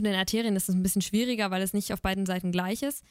zu 0.00 0.04
den 0.04 0.14
Arterien 0.14 0.56
ist 0.56 0.70
es 0.70 0.74
ein 0.74 0.82
bisschen 0.82 1.02
schwieriger, 1.02 1.50
weil 1.50 1.60
es 1.60 1.74
nicht 1.74 1.92
auf 1.92 2.00
beiden 2.00 2.24
Seiten 2.24 2.52
gleich 2.52 2.82
ist. 2.82 3.04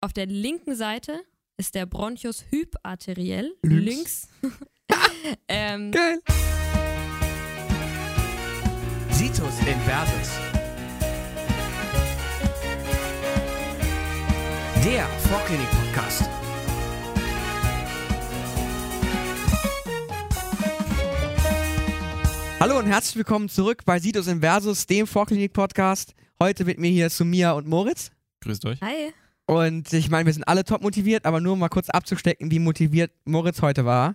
Auf 0.00 0.14
der 0.14 0.24
linken 0.24 0.74
Seite 0.74 1.20
ist 1.58 1.74
der 1.74 1.84
Bronchus 1.84 2.46
hyparteriell. 2.48 3.52
Links. 3.62 4.28
Links. 4.40 4.58
ähm, 5.48 5.90
Geil. 5.92 6.20
Situs 9.10 9.58
Inversus. 9.60 10.30
Der 14.84 15.06
Vorklinik-Podcast. 15.28 16.31
Hallo 22.62 22.78
und 22.78 22.86
herzlich 22.86 23.16
willkommen 23.16 23.48
zurück 23.48 23.82
bei 23.84 23.98
Situs 23.98 24.28
Inversus, 24.28 24.86
dem 24.86 25.08
Vorklinik-Podcast. 25.08 26.14
Heute 26.40 26.64
mit 26.64 26.78
mir 26.78 26.92
hier 26.92 27.10
Sumia 27.10 27.50
und 27.54 27.66
Moritz. 27.66 28.12
Grüßt 28.38 28.64
euch. 28.66 28.80
hi. 28.80 29.12
Und 29.46 29.92
ich 29.92 30.08
meine, 30.10 30.26
wir 30.26 30.32
sind 30.32 30.44
alle 30.44 30.64
top 30.64 30.80
motiviert, 30.80 31.26
aber 31.26 31.40
nur 31.40 31.54
um 31.54 31.58
mal 31.58 31.68
kurz 31.68 31.90
abzustecken, 31.90 32.52
wie 32.52 32.60
motiviert 32.60 33.10
Moritz 33.24 33.62
heute 33.62 33.84
war. 33.84 34.14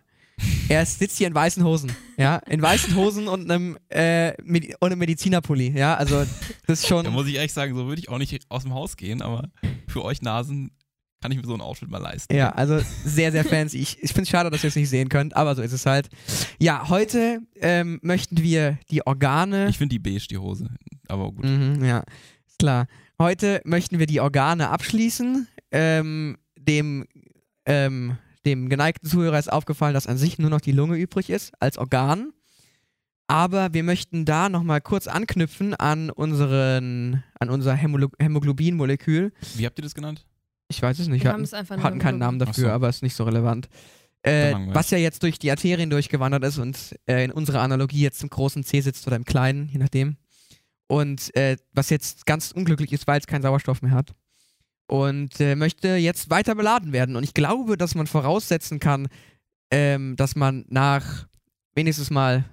Er 0.69 0.85
sitzt 0.85 1.17
hier 1.17 1.27
in 1.27 1.35
weißen 1.35 1.61
Hosen, 1.61 1.91
ja, 2.15 2.37
in 2.37 2.61
weißen 2.61 2.95
Hosen 2.95 3.27
und 3.27 3.51
einem, 3.51 3.77
äh, 3.89 4.41
Medi 4.41 4.73
und 4.79 4.93
einem 4.93 4.99
Medizinerpulli, 4.99 5.77
ja, 5.77 5.95
also 5.95 6.23
das 6.67 6.79
ist 6.79 6.87
schon, 6.87 7.03
Da 7.03 7.11
muss 7.11 7.27
ich 7.27 7.35
ehrlich 7.35 7.51
sagen, 7.51 7.75
so 7.75 7.85
würde 7.87 7.99
ich 7.99 8.07
auch 8.07 8.17
nicht 8.17 8.45
aus 8.47 8.63
dem 8.63 8.73
Haus 8.73 8.95
gehen, 8.95 9.21
aber 9.21 9.49
für 9.89 10.05
euch 10.05 10.21
Nasen 10.21 10.71
kann 11.21 11.31
ich 11.31 11.37
mir 11.37 11.47
so 11.47 11.53
ein 11.53 11.61
Outfit 11.61 11.89
mal 11.89 11.97
leisten. 11.97 12.35
ja, 12.35 12.51
also 12.51 12.79
sehr, 13.03 13.31
sehr 13.31 13.43
fancy. 13.43 13.79
Ich, 13.79 14.01
ich 14.01 14.09
finde 14.09 14.23
es 14.23 14.29
schade, 14.29 14.49
dass 14.49 14.63
ihr 14.63 14.67
es 14.67 14.75
nicht 14.75 14.89
sehen 14.89 15.09
könnt, 15.09 15.35
aber 15.35 15.55
so 15.55 15.61
ist 15.61 15.71
es 15.71 15.85
halt. 15.85 16.09
Ja, 16.59 16.89
heute 16.89 17.39
ähm, 17.55 17.99
möchten 18.03 18.37
wir 18.37 18.77
die 18.91 19.05
Organe 19.05 19.67
Ich 19.69 19.77
finde 19.77 19.93
die 19.93 19.99
beige, 19.99 20.27
die 20.29 20.37
Hose. 20.37 20.69
Aber 21.07 21.31
gut. 21.31 21.45
Mhm, 21.45 21.83
ja, 21.83 22.03
ist 22.45 22.59
klar. 22.59 22.87
Heute 23.19 23.61
möchten 23.65 23.97
wir 23.97 24.05
die 24.05 24.19
Organe 24.19 24.69
abschließen. 24.69 25.47
Ähm, 25.71 26.37
dem, 26.55 27.05
ähm, 27.65 28.17
dem 28.45 28.69
geneigten 28.69 29.09
Zuhörer 29.09 29.39
ist 29.39 29.51
aufgefallen, 29.51 29.93
dass 29.93 30.07
an 30.07 30.17
sich 30.17 30.37
nur 30.37 30.49
noch 30.49 30.61
die 30.61 30.71
Lunge 30.71 30.97
übrig 30.97 31.29
ist 31.29 31.51
als 31.59 31.77
Organ. 31.77 32.31
Aber 33.25 33.73
wir 33.73 33.83
möchten 33.83 34.23
da 34.23 34.47
nochmal 34.47 34.79
kurz 34.79 35.07
anknüpfen 35.07 35.73
an 35.73 36.09
unseren, 36.09 37.23
an 37.39 37.49
unser 37.49 37.73
Hämoglobinmolekül. 37.75 39.33
Wie 39.55 39.65
habt 39.65 39.77
ihr 39.79 39.83
das 39.83 39.95
genannt? 39.95 40.25
Ich 40.69 40.81
weiß 40.81 40.99
es 40.99 41.07
nicht, 41.07 41.23
Wir 41.23 41.31
hatten, 41.31 41.83
hatten 41.83 41.99
keinen 41.99 42.19
Namen 42.19 42.39
dafür, 42.39 42.69
so. 42.69 42.69
aber 42.69 42.89
ist 42.89 43.03
nicht 43.03 43.15
so 43.15 43.23
relevant. 43.23 43.69
Äh, 44.23 44.53
was 44.73 44.89
ja 44.89 44.97
jetzt 44.97 45.23
durch 45.23 45.39
die 45.39 45.51
Arterien 45.51 45.89
durchgewandert 45.89 46.43
ist 46.43 46.57
und 46.57 46.95
äh, 47.05 47.23
in 47.23 47.31
unserer 47.31 47.61
Analogie 47.61 48.01
jetzt 48.01 48.21
im 48.23 48.29
großen 48.29 48.63
C 48.63 48.81
sitzt 48.81 49.07
oder 49.07 49.15
im 49.15 49.23
kleinen, 49.23 49.69
je 49.69 49.77
nachdem. 49.77 50.17
Und 50.87 51.33
äh, 51.35 51.57
was 51.73 51.89
jetzt 51.89 52.25
ganz 52.25 52.51
unglücklich 52.51 52.91
ist, 52.91 53.07
weil 53.07 53.19
es 53.19 53.27
keinen 53.27 53.41
Sauerstoff 53.41 53.81
mehr 53.81 53.91
hat. 53.91 54.13
Und 54.87 55.39
äh, 55.39 55.55
möchte 55.55 55.95
jetzt 55.95 56.29
weiter 56.29 56.55
beladen 56.55 56.93
werden. 56.93 57.15
Und 57.15 57.23
ich 57.23 57.33
glaube, 57.33 57.77
dass 57.77 57.95
man 57.95 58.07
voraussetzen 58.07 58.79
kann, 58.79 59.07
ähm, 59.69 60.15
dass 60.15 60.35
man 60.35 60.65
nach 60.69 61.27
wenigstens 61.75 62.09
mal 62.09 62.45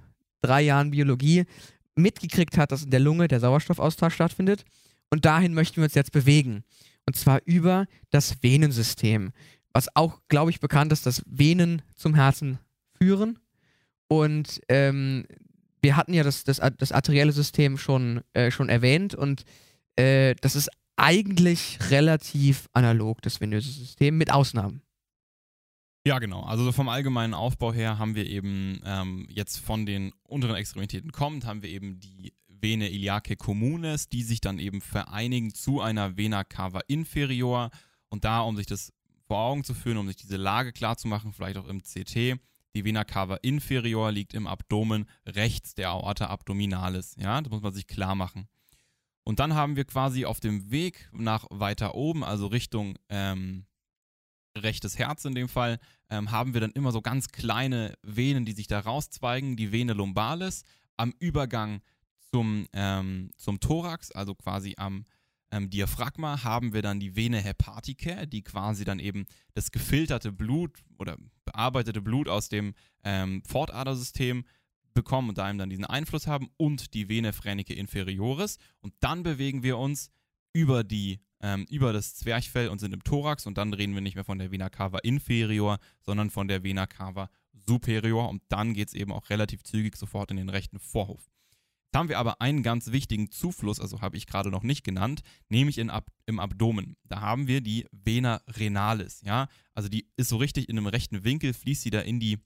drei 0.42 0.62
Jahren 0.62 0.90
Biologie 0.90 1.44
mitgekriegt 1.94 2.58
hat, 2.58 2.72
dass 2.72 2.82
in 2.84 2.90
der 2.90 3.00
Lunge 3.00 3.28
der 3.28 3.40
Sauerstoffaustausch 3.40 4.14
stattfindet. 4.14 4.64
Und 5.10 5.24
dahin 5.24 5.54
möchten 5.54 5.76
wir 5.76 5.84
uns 5.84 5.94
jetzt 5.94 6.12
bewegen. 6.12 6.64
Und 7.06 7.16
zwar 7.16 7.40
über 7.44 7.86
das 8.10 8.42
Venensystem. 8.42 9.32
Was 9.72 9.94
auch, 9.94 10.20
glaube 10.28 10.50
ich, 10.50 10.60
bekannt 10.60 10.92
ist, 10.92 11.06
dass 11.06 11.22
Venen 11.26 11.82
zum 11.94 12.14
Herzen 12.14 12.58
führen. 12.96 13.38
Und 14.08 14.60
ähm, 14.68 15.26
wir 15.82 15.96
hatten 15.96 16.14
ja 16.14 16.22
das, 16.22 16.44
das, 16.44 16.60
das 16.78 16.92
arterielle 16.92 17.32
System 17.32 17.76
schon, 17.76 18.22
äh, 18.32 18.50
schon 18.50 18.68
erwähnt. 18.68 19.14
Und 19.14 19.44
äh, 19.96 20.34
das 20.40 20.56
ist 20.56 20.70
eigentlich 20.96 21.78
relativ 21.90 22.68
analog, 22.72 23.20
das 23.22 23.40
venöse 23.40 23.70
System, 23.70 24.16
mit 24.16 24.32
Ausnahmen. 24.32 24.82
Ja, 26.06 26.18
genau. 26.18 26.42
Also 26.42 26.64
so 26.64 26.72
vom 26.72 26.88
allgemeinen 26.88 27.32
Aufbau 27.32 27.72
her 27.72 27.98
haben 27.98 28.14
wir 28.14 28.26
eben 28.26 28.80
ähm, 28.84 29.26
jetzt 29.30 29.58
von 29.58 29.86
den 29.86 30.12
unteren 30.22 30.54
Extremitäten 30.54 31.12
kommend, 31.12 31.46
haben 31.46 31.62
wir 31.62 31.70
eben 31.70 31.98
die 31.98 32.34
Vene 32.64 32.88
iliacae 32.88 33.36
communis, 33.36 34.08
die 34.08 34.22
sich 34.22 34.40
dann 34.40 34.58
eben 34.58 34.80
vereinigen 34.80 35.52
zu 35.52 35.82
einer 35.82 36.16
Vena 36.16 36.44
cava 36.44 36.80
inferior. 36.88 37.70
Und 38.08 38.24
da, 38.24 38.40
um 38.40 38.56
sich 38.56 38.66
das 38.66 38.90
vor 39.26 39.38
Augen 39.38 39.64
zu 39.64 39.74
führen, 39.74 39.98
um 39.98 40.06
sich 40.06 40.16
diese 40.16 40.38
Lage 40.38 40.72
klar 40.72 40.96
zu 40.96 41.06
machen, 41.06 41.34
vielleicht 41.34 41.58
auch 41.58 41.68
im 41.68 41.82
CT, 41.82 42.40
die 42.74 42.84
Vena 42.84 43.04
cava 43.04 43.36
inferior 43.42 44.10
liegt 44.10 44.32
im 44.32 44.46
Abdomen 44.46 45.04
rechts 45.26 45.74
der 45.74 45.90
Aorta 45.90 46.28
abdominalis. 46.28 47.16
Ja, 47.18 47.38
das 47.42 47.50
muss 47.50 47.60
man 47.60 47.74
sich 47.74 47.86
klar 47.86 48.14
machen. 48.14 48.48
Und 49.24 49.40
dann 49.40 49.54
haben 49.54 49.76
wir 49.76 49.84
quasi 49.84 50.24
auf 50.24 50.40
dem 50.40 50.70
Weg 50.70 51.10
nach 51.12 51.44
weiter 51.50 51.94
oben, 51.94 52.24
also 52.24 52.46
Richtung 52.46 52.96
ähm, 53.10 53.66
rechtes 54.56 54.98
Herz 54.98 55.26
in 55.26 55.34
dem 55.34 55.48
Fall, 55.48 55.78
ähm, 56.08 56.30
haben 56.30 56.54
wir 56.54 56.62
dann 56.62 56.72
immer 56.72 56.92
so 56.92 57.02
ganz 57.02 57.28
kleine 57.28 57.94
Venen, 58.02 58.46
die 58.46 58.52
sich 58.52 58.68
da 58.68 58.80
rauszweigen, 58.80 59.56
die 59.56 59.70
Vene 59.70 59.92
lumbalis 59.92 60.64
am 60.96 61.12
Übergang 61.18 61.82
zum, 62.34 62.66
ähm, 62.72 63.30
zum 63.36 63.60
Thorax, 63.60 64.10
also 64.10 64.34
quasi 64.34 64.74
am 64.76 65.04
ähm, 65.52 65.70
Diaphragma, 65.70 66.42
haben 66.42 66.72
wir 66.72 66.82
dann 66.82 66.98
die 66.98 67.14
Vene 67.14 67.40
hepatica, 67.40 68.26
die 68.26 68.42
quasi 68.42 68.84
dann 68.84 68.98
eben 68.98 69.26
das 69.52 69.70
gefilterte 69.70 70.32
Blut 70.32 70.82
oder 70.98 71.16
bearbeitete 71.44 72.02
Blut 72.02 72.28
aus 72.28 72.48
dem 72.48 72.74
ähm, 73.04 73.40
Fortadersystem 73.46 74.44
bekommen 74.94 75.28
und 75.28 75.38
da 75.38 75.48
eben 75.48 75.58
dann 75.58 75.70
diesen 75.70 75.84
Einfluss 75.84 76.26
haben 76.26 76.50
und 76.56 76.92
die 76.94 77.08
Vene 77.08 77.32
phrenica 77.32 77.72
inferioris 77.72 78.58
und 78.80 78.94
dann 78.98 79.22
bewegen 79.22 79.62
wir 79.62 79.78
uns 79.78 80.10
über 80.52 80.82
die 80.82 81.20
ähm, 81.40 81.66
über 81.70 81.92
das 81.92 82.16
Zwerchfell 82.16 82.66
und 82.66 82.80
sind 82.80 82.92
im 82.94 83.04
Thorax 83.04 83.46
und 83.46 83.58
dann 83.58 83.72
reden 83.72 83.94
wir 83.94 84.00
nicht 84.00 84.16
mehr 84.16 84.24
von 84.24 84.40
der 84.40 84.50
Vena 84.50 84.70
cava 84.70 84.98
inferior, 85.04 85.78
sondern 86.00 86.30
von 86.30 86.48
der 86.48 86.64
Vena 86.64 86.88
cava 86.88 87.30
superior 87.52 88.28
und 88.28 88.42
dann 88.48 88.74
geht 88.74 88.88
es 88.88 88.94
eben 88.94 89.12
auch 89.12 89.30
relativ 89.30 89.62
zügig 89.62 89.94
sofort 89.94 90.32
in 90.32 90.36
den 90.36 90.48
rechten 90.48 90.80
Vorhof. 90.80 91.30
Jetzt 91.94 92.00
haben 92.00 92.08
wir 92.08 92.18
aber 92.18 92.40
einen 92.40 92.64
ganz 92.64 92.90
wichtigen 92.90 93.30
Zufluss, 93.30 93.78
also 93.78 94.00
habe 94.00 94.16
ich 94.16 94.26
gerade 94.26 94.50
noch 94.50 94.64
nicht 94.64 94.82
genannt, 94.82 95.20
nämlich 95.48 95.78
in 95.78 95.90
Ab 95.90 96.10
im 96.26 96.40
Abdomen. 96.40 96.96
Da 97.04 97.20
haben 97.20 97.46
wir 97.46 97.60
die 97.60 97.86
Vena 97.92 98.42
renalis, 98.48 99.20
ja, 99.20 99.46
also 99.74 99.88
die 99.88 100.10
ist 100.16 100.28
so 100.28 100.38
richtig 100.38 100.68
in 100.68 100.76
einem 100.76 100.88
rechten 100.88 101.22
Winkel, 101.22 101.54
fließt 101.54 101.82
sie 101.82 101.90
da 101.90 102.00
in 102.00 102.18
die 102.18 102.40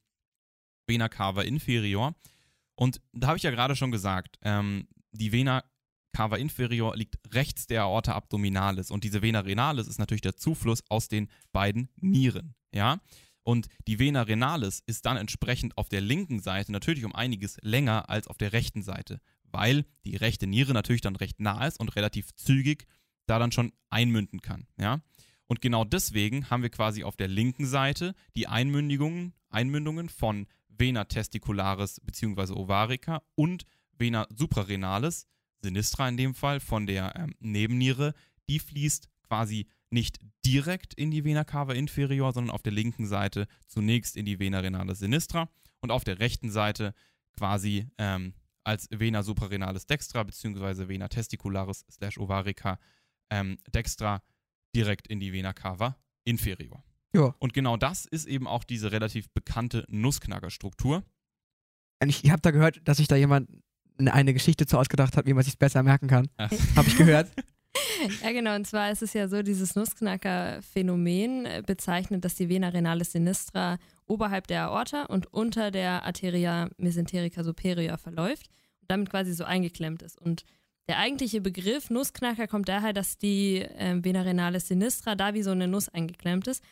Vena 0.86 1.08
cava 1.08 1.40
inferior 1.40 2.14
und 2.74 3.00
da 3.14 3.28
habe 3.28 3.38
ich 3.38 3.42
ja 3.42 3.50
gerade 3.50 3.74
schon 3.74 3.90
gesagt, 3.90 4.36
ähm, 4.42 4.86
die 5.12 5.32
Vena 5.32 5.64
cava 6.12 6.36
inferior 6.36 6.94
liegt 6.94 7.16
rechts 7.32 7.66
der 7.66 7.84
Aorta 7.84 8.12
abdominalis 8.12 8.90
und 8.90 9.02
diese 9.02 9.22
Vena 9.22 9.40
renalis 9.40 9.88
ist 9.88 9.98
natürlich 9.98 10.20
der 10.20 10.36
Zufluss 10.36 10.82
aus 10.90 11.08
den 11.08 11.30
beiden 11.52 11.88
Nieren, 11.96 12.54
ja? 12.74 13.00
Und 13.48 13.68
die 13.86 13.98
Vena 13.98 14.20
renalis 14.20 14.82
ist 14.84 15.06
dann 15.06 15.16
entsprechend 15.16 15.78
auf 15.78 15.88
der 15.88 16.02
linken 16.02 16.38
Seite 16.38 16.70
natürlich 16.70 17.06
um 17.06 17.14
einiges 17.14 17.56
länger 17.62 18.10
als 18.10 18.28
auf 18.28 18.36
der 18.36 18.52
rechten 18.52 18.82
Seite, 18.82 19.22
weil 19.50 19.84
die 20.04 20.16
rechte 20.16 20.46
Niere 20.46 20.72
natürlich 20.72 21.00
dann 21.00 21.16
recht 21.16 21.40
nah 21.40 21.66
ist 21.66 21.80
und 21.80 21.94
relativ 21.96 22.34
zügig 22.34 22.86
da 23.26 23.38
dann 23.38 23.52
schon 23.52 23.72
einmünden 23.90 24.40
kann, 24.40 24.66
ja? 24.78 25.00
Und 25.48 25.62
genau 25.62 25.84
deswegen 25.84 26.50
haben 26.50 26.62
wir 26.62 26.70
quasi 26.70 27.04
auf 27.04 27.16
der 27.16 27.28
linken 27.28 27.66
Seite 27.66 28.14
die 28.36 28.48
Einmündungen, 28.48 29.32
Einmündungen 29.48 30.10
von 30.10 30.46
Vena 30.68 31.04
testicularis 31.04 32.00
bzw. 32.04 32.52
ovarica 32.52 33.22
und 33.34 33.64
Vena 33.98 34.26
suprarenalis, 34.30 35.26
sinistra 35.62 36.08
in 36.08 36.18
dem 36.18 36.34
Fall, 36.34 36.60
von 36.60 36.86
der 36.86 37.16
ähm, 37.16 37.34
Nebenniere, 37.40 38.14
die 38.48 38.58
fließt 38.58 39.08
quasi 39.26 39.66
nicht 39.90 40.20
direkt 40.44 40.94
in 40.94 41.10
die 41.10 41.24
Vena 41.24 41.44
cava 41.44 41.72
inferior, 41.72 42.32
sondern 42.32 42.54
auf 42.54 42.62
der 42.62 42.72
linken 42.72 43.06
Seite 43.06 43.46
zunächst 43.66 44.16
in 44.16 44.26
die 44.26 44.38
Vena 44.38 44.60
renalis 44.60 44.98
sinistra 44.98 45.48
und 45.80 45.90
auf 45.90 46.04
der 46.04 46.18
rechten 46.18 46.50
Seite 46.50 46.94
quasi 47.32 47.86
ähm, 47.98 48.34
als 48.68 48.86
Vena 48.90 49.22
suprarenalis 49.22 49.86
dextra 49.86 50.22
bzw. 50.22 50.88
Vena 50.88 51.08
testicularis 51.08 51.84
slash 51.90 52.18
ovarica 52.18 52.78
ähm, 53.30 53.58
dextra 53.72 54.22
direkt 54.76 55.08
in 55.08 55.20
die 55.20 55.32
Vena 55.32 55.52
cava 55.54 55.96
inferior. 56.24 56.84
Ja. 57.14 57.34
Und 57.38 57.54
genau 57.54 57.78
das 57.78 58.04
ist 58.04 58.26
eben 58.26 58.46
auch 58.46 58.64
diese 58.64 58.92
relativ 58.92 59.30
bekannte 59.30 59.86
Nussknackerstruktur. 59.88 61.02
Ich 62.04 62.30
habe 62.30 62.42
da 62.42 62.50
gehört, 62.50 62.80
dass 62.84 62.98
sich 62.98 63.08
da 63.08 63.16
jemand 63.16 63.48
eine- 63.98 64.34
Geschichte 64.34 64.66
zu 64.66 64.78
ausgedacht 64.78 65.16
hat, 65.16 65.26
wie 65.26 65.32
man 65.32 65.42
sich 65.42 65.58
besser 65.58 65.82
merken 65.82 66.06
kann. 66.06 66.28
Habe 66.76 66.88
ich 66.88 66.96
gehört. 66.96 67.28
Ja, 68.22 68.30
genau. 68.30 68.54
Und 68.54 68.64
zwar 68.66 68.92
ist 68.92 69.02
es 69.02 69.12
ja 69.12 69.26
so, 69.28 69.42
dieses 69.42 69.74
Nussknacker-Phänomen 69.74 71.46
äh, 71.46 71.62
bezeichnet, 71.66 72.24
dass 72.24 72.36
die 72.36 72.48
Vena 72.48 72.68
renalis 72.68 73.12
sinistra 73.12 73.78
oberhalb 74.06 74.46
der 74.46 74.64
Aorta 74.64 75.04
und 75.04 75.26
unter 75.32 75.70
der 75.70 76.04
Arteria 76.04 76.70
mesenterica 76.78 77.42
superior 77.42 77.98
verläuft 77.98 78.48
damit 78.88 79.10
quasi 79.10 79.32
so 79.32 79.44
eingeklemmt 79.44 80.02
ist. 80.02 80.20
Und 80.20 80.44
der 80.88 80.98
eigentliche 80.98 81.40
Begriff 81.40 81.90
Nussknacker 81.90 82.46
kommt 82.46 82.68
daher, 82.68 82.92
dass 82.92 83.18
die 83.18 83.58
äh, 83.60 84.02
Vena 84.02 84.22
renalis 84.22 84.68
sinistra 84.68 85.14
da 85.14 85.34
wie 85.34 85.42
so 85.42 85.50
eine 85.50 85.68
Nuss 85.68 85.88
eingeklemmt 85.88 86.48
ist. 86.48 86.62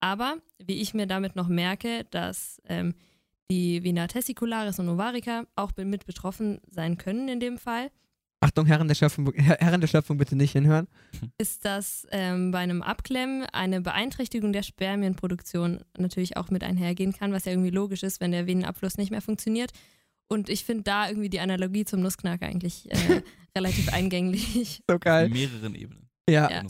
Aber 0.00 0.36
wie 0.58 0.80
ich 0.80 0.94
mir 0.94 1.06
damit 1.06 1.36
noch 1.36 1.48
merke, 1.48 2.04
dass 2.10 2.60
ähm, 2.68 2.94
die 3.50 3.84
Vena 3.84 4.06
testicularis 4.08 4.78
und 4.78 4.88
ovarica 4.88 5.44
auch 5.56 5.72
mit 5.76 6.06
betroffen 6.06 6.60
sein 6.68 6.98
können 6.98 7.28
in 7.28 7.40
dem 7.40 7.58
Fall. 7.58 7.90
Achtung, 8.40 8.66
Herren 8.66 8.86
der 8.88 8.94
Schöpfung, 8.94 9.32
Her- 9.34 9.56
Herren 9.60 9.80
der 9.80 9.88
Schöpfung 9.88 10.18
bitte 10.18 10.36
nicht 10.36 10.52
hinhören. 10.52 10.88
ist, 11.38 11.64
dass 11.64 12.06
ähm, 12.10 12.50
bei 12.50 12.58
einem 12.58 12.82
Abklemmen 12.82 13.44
eine 13.52 13.80
Beeinträchtigung 13.80 14.52
der 14.52 14.62
Spermienproduktion 14.62 15.84
natürlich 15.98 16.36
auch 16.36 16.50
mit 16.50 16.62
einhergehen 16.64 17.12
kann, 17.12 17.32
was 17.32 17.44
ja 17.44 17.52
irgendwie 17.52 17.70
logisch 17.70 18.02
ist, 18.02 18.20
wenn 18.20 18.32
der 18.32 18.46
Venenabfluss 18.46 18.98
nicht 18.98 19.10
mehr 19.10 19.22
funktioniert. 19.22 19.72
Und 20.28 20.48
ich 20.48 20.64
finde 20.64 20.82
da 20.84 21.08
irgendwie 21.08 21.28
die 21.28 21.40
Analogie 21.40 21.84
zum 21.84 22.00
Nussknacker 22.00 22.46
eigentlich 22.46 22.90
äh, 22.90 23.22
relativ 23.56 23.92
eingänglich. 23.92 24.82
So 24.88 24.98
geil. 24.98 25.26
In 25.26 25.32
mehreren 25.32 25.74
Ebenen. 25.74 26.08
Ja. 26.28 26.50
Ja. 26.50 26.62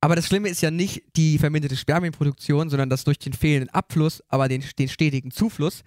Aber 0.00 0.16
das 0.16 0.26
Schlimme 0.26 0.48
ist 0.48 0.60
ja 0.60 0.70
nicht 0.70 1.02
die 1.16 1.38
verminderte 1.38 1.76
Spermienproduktion, 1.76 2.68
sondern 2.68 2.90
dass 2.90 3.04
durch 3.04 3.18
den 3.18 3.32
fehlenden 3.32 3.70
Abfluss, 3.70 4.22
aber 4.28 4.48
den, 4.48 4.62
den 4.78 4.88
stetigen 4.88 5.30
Zufluss, 5.30 5.82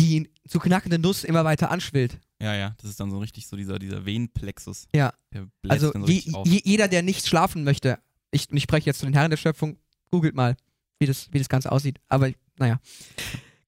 die 0.00 0.28
zu 0.46 0.58
knackende 0.58 0.98
Nuss 0.98 1.24
immer 1.24 1.44
weiter 1.44 1.70
anschwillt. 1.70 2.18
Ja, 2.42 2.54
ja, 2.54 2.74
das 2.78 2.90
ist 2.90 3.00
dann 3.00 3.10
so 3.10 3.18
richtig 3.18 3.46
so 3.46 3.56
dieser, 3.56 3.78
dieser 3.78 4.04
Venenplexus. 4.04 4.86
Ja. 4.94 5.12
Der 5.32 5.46
bläst 5.62 5.84
Also 5.84 5.92
so 5.92 6.06
je, 6.06 6.32
auf. 6.34 6.46
je, 6.46 6.60
jeder, 6.64 6.88
der 6.88 7.02
nicht 7.02 7.26
schlafen 7.26 7.64
möchte, 7.64 7.98
ich, 8.32 8.50
ich 8.50 8.62
spreche 8.62 8.86
jetzt 8.86 8.98
zu 9.00 9.06
den 9.06 9.14
Herren 9.14 9.30
der 9.30 9.36
Schöpfung, 9.36 9.78
googelt 10.10 10.34
mal, 10.34 10.56
wie 10.98 11.06
das, 11.06 11.32
wie 11.32 11.38
das 11.38 11.48
Ganze 11.48 11.70
aussieht. 11.72 11.98
Aber 12.08 12.30
naja. 12.58 12.80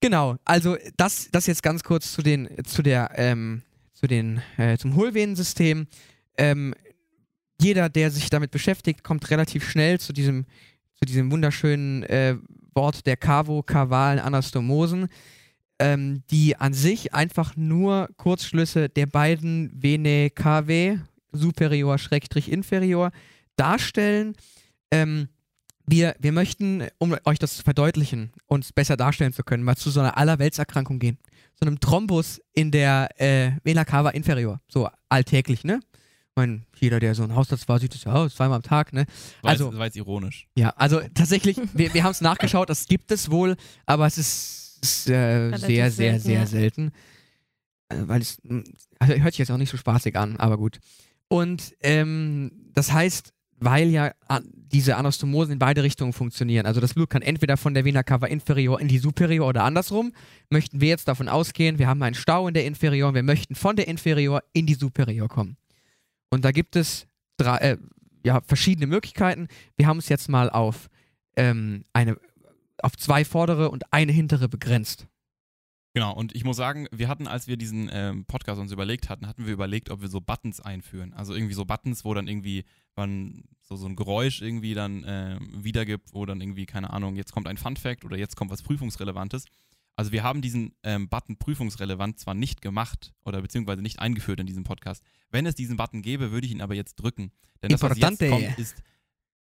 Genau, 0.02 0.34
also 0.44 0.76
das, 0.96 1.28
das 1.30 1.46
jetzt 1.46 1.62
ganz 1.62 1.84
kurz 1.84 2.12
zu 2.12 2.22
den, 2.22 2.48
zu 2.64 2.82
der, 2.82 3.12
ähm, 3.14 3.62
zu 3.92 4.08
den, 4.08 4.42
äh, 4.56 4.76
zum 4.76 4.96
Hohlvenensystem. 4.96 5.86
Ähm, 6.36 6.74
jeder, 7.60 7.88
der 7.88 8.10
sich 8.10 8.28
damit 8.28 8.50
beschäftigt, 8.50 9.04
kommt 9.04 9.30
relativ 9.30 9.70
schnell 9.70 10.00
zu 10.00 10.12
diesem, 10.12 10.44
zu 10.94 11.04
diesem 11.04 11.30
wunderschönen 11.30 12.02
äh, 12.02 12.36
Wort 12.74 13.06
der 13.06 13.16
Kavo-Kavalen 13.16 14.18
Anastomosen, 14.18 15.06
ähm, 15.78 16.24
die 16.32 16.56
an 16.56 16.74
sich 16.74 17.14
einfach 17.14 17.54
nur 17.54 18.08
Kurzschlüsse 18.16 18.88
der 18.88 19.06
beiden 19.06 19.70
Vene 19.72 20.30
KW, 20.30 20.98
superior, 21.30 21.98
Schrägstrich, 21.98 22.50
inferior, 22.50 23.12
darstellen. 23.54 24.34
Ähm, 24.90 25.28
wir, 25.86 26.14
wir 26.18 26.32
möchten, 26.32 26.86
um 26.98 27.16
euch 27.24 27.38
das 27.38 27.56
zu 27.56 27.62
verdeutlichen 27.62 28.32
und 28.46 28.64
es 28.64 28.72
besser 28.72 28.96
darstellen 28.96 29.32
zu 29.32 29.42
können, 29.42 29.64
mal 29.64 29.76
zu 29.76 29.90
so 29.90 30.00
einer 30.00 30.16
Allerweltserkrankung 30.16 30.98
gehen. 30.98 31.18
So 31.58 31.66
einem 31.66 31.80
Thrombus 31.80 32.40
in 32.52 32.70
der 32.70 33.08
äh, 33.20 33.52
Vena 33.64 33.84
cava 33.84 34.10
inferior. 34.10 34.60
So 34.68 34.88
alltäglich, 35.08 35.64
ne? 35.64 35.80
Ich 36.32 36.36
meine, 36.36 36.62
jeder, 36.78 36.98
der 36.98 37.14
so 37.14 37.24
ein 37.24 37.34
Hausarzt 37.34 37.68
war, 37.68 37.78
sieht 37.78 37.94
das 37.94 38.04
ja 38.04 38.12
aus, 38.12 38.34
zweimal 38.34 38.56
am 38.56 38.62
Tag, 38.62 38.92
ne? 38.92 39.04
War 39.42 39.50
also- 39.50 39.66
jetzt, 39.66 39.78
war 39.78 39.84
jetzt 39.86 39.96
ironisch. 39.96 40.48
Ja, 40.54 40.70
also 40.70 41.00
tatsächlich, 41.14 41.58
wir, 41.74 41.92
wir 41.92 42.04
haben 42.04 42.12
es 42.12 42.20
nachgeschaut, 42.20 42.70
das 42.70 42.86
gibt 42.86 43.10
es 43.12 43.30
wohl, 43.30 43.56
aber 43.84 44.06
es 44.06 44.18
ist, 44.18 44.78
ist 44.82 45.10
äh, 45.10 45.56
sehr, 45.58 45.90
sehr, 45.90 46.18
sehr 46.18 46.40
ja. 46.40 46.46
selten. 46.46 46.92
Äh, 47.90 47.96
weil 48.06 48.22
es 48.22 48.38
mh, 48.42 48.62
also, 48.98 49.14
hört 49.14 49.34
sich 49.34 49.40
jetzt 49.40 49.50
auch 49.50 49.58
nicht 49.58 49.70
so 49.70 49.76
spaßig 49.76 50.16
an, 50.16 50.36
aber 50.38 50.56
gut. 50.56 50.80
Und 51.28 51.74
ähm, 51.80 52.52
das 52.72 52.92
heißt, 52.92 53.32
weil 53.64 53.88
ja 53.90 54.12
an, 54.28 54.44
diese 54.72 54.96
Anastomosen 54.96 55.54
in 55.54 55.58
beide 55.58 55.82
Richtungen 55.82 56.12
funktionieren, 56.12 56.66
also 56.66 56.80
das 56.80 56.94
Blut 56.94 57.10
kann 57.10 57.22
entweder 57.22 57.56
von 57.56 57.74
der 57.74 57.84
Vena 57.84 58.02
cava 58.02 58.26
inferior 58.26 58.80
in 58.80 58.88
die 58.88 58.98
superior 58.98 59.48
oder 59.48 59.64
andersrum, 59.64 60.12
möchten 60.50 60.80
wir 60.80 60.88
jetzt 60.88 61.08
davon 61.08 61.28
ausgehen, 61.28 61.78
wir 61.78 61.88
haben 61.88 62.02
einen 62.02 62.14
Stau 62.14 62.48
in 62.48 62.54
der 62.54 62.64
inferior 62.64 63.08
und 63.08 63.14
wir 63.14 63.22
möchten 63.22 63.54
von 63.54 63.76
der 63.76 63.88
inferior 63.88 64.42
in 64.52 64.66
die 64.66 64.74
superior 64.74 65.28
kommen. 65.28 65.56
Und 66.30 66.44
da 66.44 66.50
gibt 66.50 66.76
es 66.76 67.06
drei, 67.36 67.56
äh, 67.58 67.76
ja, 68.24 68.40
verschiedene 68.46 68.86
Möglichkeiten. 68.86 69.48
Wir 69.76 69.86
haben 69.86 69.98
es 69.98 70.08
jetzt 70.08 70.28
mal 70.28 70.48
auf 70.50 70.88
ähm, 71.36 71.84
eine 71.92 72.16
auf 72.82 72.96
zwei 72.96 73.24
vordere 73.24 73.70
und 73.70 73.92
eine 73.92 74.12
hintere 74.12 74.48
begrenzt. 74.48 75.06
Genau, 75.94 76.14
und 76.14 76.34
ich 76.34 76.44
muss 76.44 76.56
sagen, 76.56 76.86
wir 76.90 77.08
hatten, 77.08 77.26
als 77.26 77.48
wir 77.48 77.58
diesen 77.58 77.90
ähm, 77.92 78.24
Podcast 78.24 78.58
uns 78.58 78.72
überlegt 78.72 79.10
hatten, 79.10 79.26
hatten 79.26 79.44
wir 79.44 79.52
überlegt, 79.52 79.90
ob 79.90 80.00
wir 80.00 80.08
so 80.08 80.22
Buttons 80.22 80.60
einführen. 80.60 81.12
Also 81.12 81.34
irgendwie 81.34 81.54
so 81.54 81.66
Buttons, 81.66 82.04
wo 82.04 82.14
dann 82.14 82.28
irgendwie 82.28 82.64
man 82.96 83.44
so, 83.60 83.76
so 83.76 83.86
ein 83.86 83.96
Geräusch 83.96 84.40
irgendwie 84.40 84.72
dann 84.72 85.04
äh, 85.04 85.38
wiedergibt, 85.40 86.14
wo 86.14 86.24
dann 86.24 86.40
irgendwie, 86.40 86.64
keine 86.64 86.90
Ahnung, 86.90 87.16
jetzt 87.16 87.32
kommt 87.32 87.46
ein 87.46 87.58
Fun 87.58 87.76
Fact 87.76 88.06
oder 88.06 88.16
jetzt 88.16 88.36
kommt 88.36 88.50
was 88.50 88.62
Prüfungsrelevantes. 88.62 89.44
Also 89.94 90.12
wir 90.12 90.22
haben 90.22 90.40
diesen 90.40 90.74
ähm, 90.82 91.10
Button 91.10 91.36
prüfungsrelevant 91.36 92.18
zwar 92.18 92.34
nicht 92.34 92.62
gemacht 92.62 93.12
oder 93.24 93.42
beziehungsweise 93.42 93.82
nicht 93.82 93.98
eingeführt 93.98 94.40
in 94.40 94.46
diesem 94.46 94.64
Podcast. 94.64 95.04
Wenn 95.30 95.44
es 95.44 95.54
diesen 95.54 95.76
Button 95.76 96.00
gäbe, 96.00 96.30
würde 96.30 96.46
ich 96.46 96.52
ihn 96.52 96.62
aber 96.62 96.74
jetzt 96.74 96.94
drücken. 96.96 97.32
Denn 97.62 97.70
das, 97.70 97.82
was 97.82 97.98
jetzt 97.98 98.22
Importante. 98.22 98.46
kommt, 98.46 98.58
ist 98.58 98.82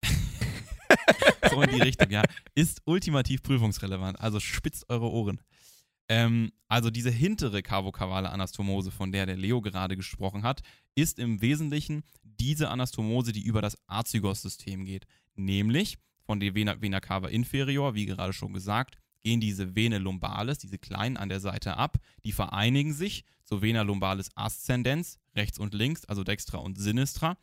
so 1.49 1.61
in 1.61 1.69
die 1.71 1.81
Richtung, 1.81 2.09
ja, 2.09 2.23
ist 2.55 2.81
ultimativ 2.85 3.43
prüfungsrelevant. 3.43 4.19
Also 4.21 4.39
spitzt 4.39 4.89
eure 4.89 5.11
Ohren. 5.11 5.41
Ähm, 6.09 6.51
also 6.67 6.89
diese 6.89 7.11
hintere 7.11 7.61
kavokavale 7.61 8.31
Anastomose, 8.31 8.91
von 8.91 9.11
der 9.11 9.27
der 9.27 9.37
Leo 9.37 9.61
gerade 9.61 9.95
gesprochen 9.95 10.43
hat, 10.43 10.61
ist 10.95 11.19
im 11.19 11.41
Wesentlichen 11.41 12.03
diese 12.23 12.69
Anastomose, 12.69 13.31
die 13.31 13.43
über 13.43 13.61
das 13.61 13.77
Azygos-System 13.87 14.85
geht. 14.85 15.05
Nämlich 15.35 15.97
von 16.23 16.39
der 16.39 16.55
Vena, 16.55 16.81
Vena 16.81 16.99
cava 16.99 17.27
inferior, 17.27 17.95
wie 17.95 18.05
gerade 18.05 18.33
schon 18.33 18.53
gesagt, 18.53 18.97
gehen 19.21 19.39
diese 19.39 19.75
Vene 19.75 19.99
lumbalis, 19.99 20.57
diese 20.57 20.77
kleinen 20.77 21.17
an 21.17 21.29
der 21.29 21.39
Seite 21.39 21.77
ab, 21.77 21.97
die 22.23 22.31
vereinigen 22.31 22.93
sich 22.93 23.23
zur 23.43 23.61
Vena 23.61 23.81
lumbalis 23.81 24.29
ascendens, 24.35 25.17
rechts 25.35 25.59
und 25.59 25.73
links, 25.73 26.05
also 26.05 26.23
dextra 26.23 26.57
und 26.57 26.77
sinistra, 26.77 27.37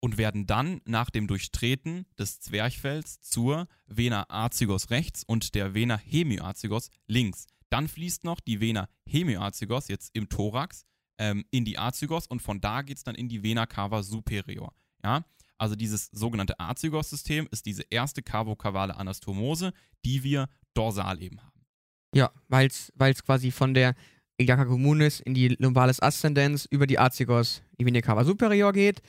und 0.00 0.16
werden 0.16 0.46
dann 0.46 0.80
nach 0.86 1.10
dem 1.10 1.26
Durchtreten 1.26 2.06
des 2.18 2.40
Zwerchfells 2.40 3.20
zur 3.20 3.68
Vena 3.86 4.26
azygos 4.28 4.90
rechts 4.90 5.22
und 5.22 5.54
der 5.54 5.74
Vena 5.74 5.98
hemiazygos 5.98 6.90
links. 7.06 7.46
Dann 7.70 7.88
fließt 7.88 8.24
noch 8.24 8.40
die 8.40 8.60
Vena 8.60 8.88
hemiazygos 9.06 9.88
jetzt 9.88 10.10
im 10.14 10.28
Thorax 10.28 10.84
ähm, 11.18 11.44
in 11.50 11.64
die 11.64 11.78
Azygos 11.78 12.26
und 12.26 12.42
von 12.42 12.60
da 12.60 12.82
geht 12.82 12.96
es 12.96 13.04
dann 13.04 13.14
in 13.14 13.28
die 13.28 13.42
Vena 13.42 13.66
cava 13.66 14.02
superior. 14.02 14.74
Ja? 15.04 15.24
Also 15.58 15.76
dieses 15.76 16.06
sogenannte 16.12 16.58
Azygos-System 16.58 17.46
ist 17.50 17.66
diese 17.66 17.82
erste 17.90 18.22
kavokavale 18.22 18.96
Anastomose, 18.96 19.72
die 20.04 20.22
wir 20.24 20.48
dorsal 20.74 21.22
eben 21.22 21.40
haben. 21.42 21.66
Ja, 22.14 22.32
weil 22.48 22.68
es 22.68 23.24
quasi 23.24 23.50
von 23.50 23.74
der 23.74 23.94
Iliaca 24.38 24.64
communis 24.64 25.20
in 25.20 25.34
die 25.34 25.48
Lumbalis 25.48 26.00
ascendens 26.00 26.64
über 26.64 26.86
die 26.86 26.98
Azygos, 26.98 27.62
die 27.78 27.84
Vena 27.84 28.00
cava 28.00 28.24
superior 28.24 28.72
geht. 28.72 29.02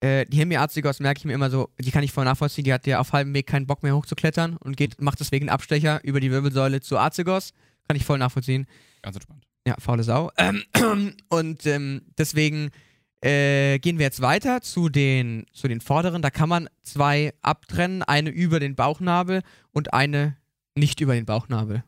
Äh, 0.00 0.26
die 0.26 0.36
Hemiazygos 0.36 1.00
merke 1.00 1.18
ich 1.18 1.24
mir 1.24 1.32
immer 1.32 1.48
so, 1.48 1.70
die 1.80 1.90
kann 1.90 2.04
ich 2.04 2.12
voll 2.12 2.26
nachvollziehen, 2.26 2.64
die 2.64 2.72
hat 2.74 2.86
ja 2.86 3.00
auf 3.00 3.14
halbem 3.14 3.32
Weg 3.32 3.46
keinen 3.46 3.66
Bock 3.66 3.82
mehr 3.82 3.96
hochzuklettern 3.96 4.58
und 4.58 4.76
geht, 4.76 5.00
macht 5.00 5.18
deswegen 5.18 5.44
einen 5.44 5.54
Abstecher 5.54 6.04
über 6.04 6.20
die 6.20 6.30
Wirbelsäule 6.30 6.82
zur 6.82 7.00
Azygos. 7.00 7.54
Kann 7.88 7.96
ich 7.96 8.04
voll 8.04 8.18
nachvollziehen. 8.18 8.66
Ganz 9.02 9.16
entspannt. 9.16 9.46
Ja, 9.66 9.76
faule 9.78 10.02
Sau. 10.02 10.30
Ähm, 10.36 10.62
und 11.28 11.66
ähm, 11.66 12.02
deswegen 12.18 12.70
äh, 13.22 13.78
gehen 13.78 13.98
wir 13.98 14.04
jetzt 14.04 14.20
weiter 14.20 14.60
zu 14.60 14.88
den, 14.88 15.46
zu 15.52 15.68
den 15.68 15.80
vorderen. 15.80 16.22
Da 16.22 16.30
kann 16.30 16.48
man 16.48 16.68
zwei 16.82 17.32
abtrennen, 17.40 18.02
eine 18.02 18.30
über 18.30 18.60
den 18.60 18.74
Bauchnabel 18.74 19.42
und 19.72 19.94
eine 19.94 20.36
nicht 20.74 21.00
über 21.00 21.14
den 21.14 21.24
Bauchnabel. 21.24 21.84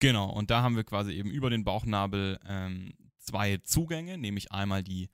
Genau, 0.00 0.30
und 0.30 0.50
da 0.50 0.62
haben 0.62 0.76
wir 0.76 0.84
quasi 0.84 1.12
eben 1.12 1.30
über 1.30 1.50
den 1.50 1.64
Bauchnabel 1.64 2.38
ähm, 2.46 2.94
zwei 3.18 3.58
Zugänge, 3.58 4.16
nämlich 4.16 4.52
einmal 4.52 4.82
die, 4.82 5.08